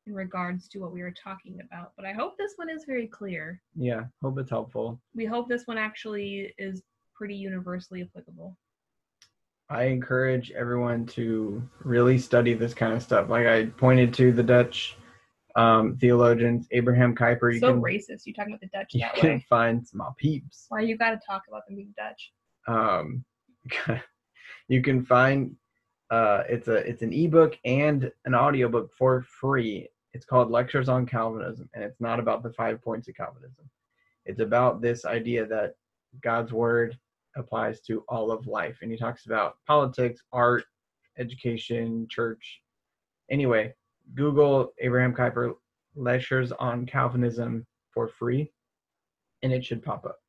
[0.05, 3.07] in regards to what we were talking about, but I hope this one is very
[3.07, 3.61] clear.
[3.75, 5.01] yeah, hope it's helpful.
[5.13, 6.83] We hope this one actually is
[7.17, 8.57] pretty universally applicable.
[9.69, 13.29] I encourage everyone to really study this kind of stuff.
[13.29, 14.95] Like I pointed to the Dutch
[15.57, 17.53] um, theologians, Abraham Kuyper.
[17.53, 18.25] You so can racist.
[18.25, 19.45] You talking about the Dutch you that can way?
[19.49, 20.67] find some peeps.
[20.69, 22.31] Why you got to talk about them being Dutch?
[22.67, 23.25] Um,
[24.69, 25.55] you can find
[26.11, 29.89] uh, it's a it's an ebook and an audiobook for free.
[30.13, 33.69] It's called Lectures on Calvinism, and it's not about the five points of Calvinism.
[34.25, 35.75] It's about this idea that
[36.21, 36.97] God's word
[37.37, 40.65] applies to all of life, and he talks about politics, art,
[41.17, 42.61] education, church.
[43.29, 43.73] Anyway,
[44.15, 45.53] Google Abraham Kuyper
[45.95, 48.51] lectures on Calvinism for free,
[49.43, 50.19] and it should pop up.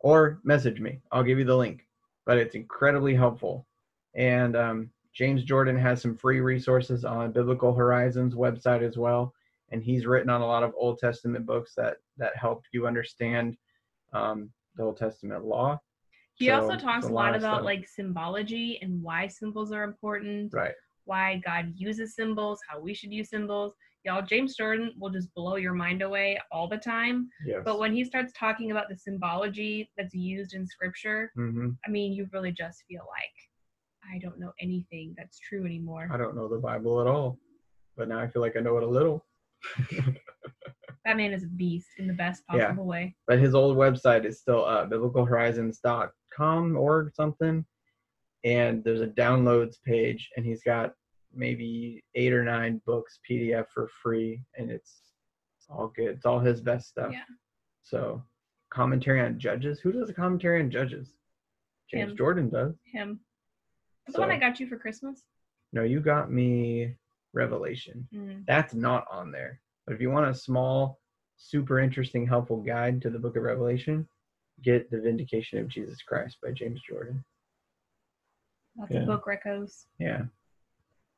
[0.00, 1.00] Or message me.
[1.12, 1.86] I'll give you the link.
[2.26, 3.66] But it's incredibly helpful.
[4.14, 9.32] And um, James Jordan has some free resources on Biblical Horizons website as well.
[9.70, 13.56] And he's written on a lot of Old Testament books that that helped you understand
[14.12, 15.80] um, the Old Testament law.
[16.38, 20.52] He So, also talks a lot lot about like symbology and why symbols are important,
[20.52, 20.74] Right.
[21.04, 23.72] why God uses symbols, how we should use symbols.
[24.04, 27.28] Y'all, James Jordan will just blow your mind away all the time.
[27.44, 27.62] Yes.
[27.64, 32.12] But when he starts talking about the symbology that's used in scripture, hmm I mean,
[32.12, 36.08] you really just feel like I don't know anything that's true anymore.
[36.12, 37.38] I don't know the Bible at all,
[37.96, 39.24] but now I feel like I know it a little.
[41.04, 42.66] That man is a beast in the best Yeah.
[42.66, 43.14] possible way.
[43.28, 46.08] but his old website is still up biblicalhorizons.com
[46.40, 47.64] or something
[48.44, 50.92] and there's a downloads page and he's got
[51.34, 55.00] maybe eight or nine books pdf for free and it's
[55.70, 57.22] all good it's all his best stuff Yeah.
[57.82, 58.22] so
[58.70, 61.12] commentary on judges who does a commentary on judges
[61.90, 62.16] james Him.
[62.16, 63.20] jordan does Him.
[64.12, 65.22] The one I got you for Christmas.
[65.72, 66.94] no you got me
[67.32, 68.44] revelation Mm.
[68.46, 69.60] that's not on there.
[69.86, 70.98] But if you want a small,
[71.36, 74.08] super interesting, helpful guide to the book of Revelation,
[74.62, 77.24] get The Vindication of Jesus Christ by James Jordan.
[78.78, 79.00] Lots Yeah.
[79.00, 79.86] of book recos.
[79.98, 80.24] Yeah.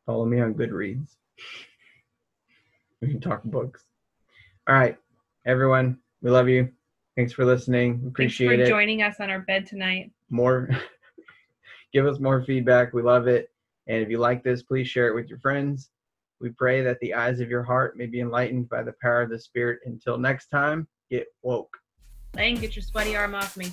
[0.07, 1.16] Follow me on Goodreads.
[3.01, 3.84] We can talk books.
[4.68, 4.99] All right,
[5.47, 5.99] everyone.
[6.20, 6.72] We love you.
[7.14, 8.03] Thanks for listening.
[8.09, 8.68] Appreciate Thanks for it.
[8.68, 10.11] joining us on our bed tonight.
[10.30, 10.68] more
[11.93, 13.51] give us more feedback we love it
[13.86, 15.89] and if you like this please share it with your friends
[16.41, 19.30] we pray that the eyes of your heart may be enlightened by the power of
[19.30, 21.74] the spirit until next time get woke
[22.39, 23.72] Lane, get your sweaty arm off me.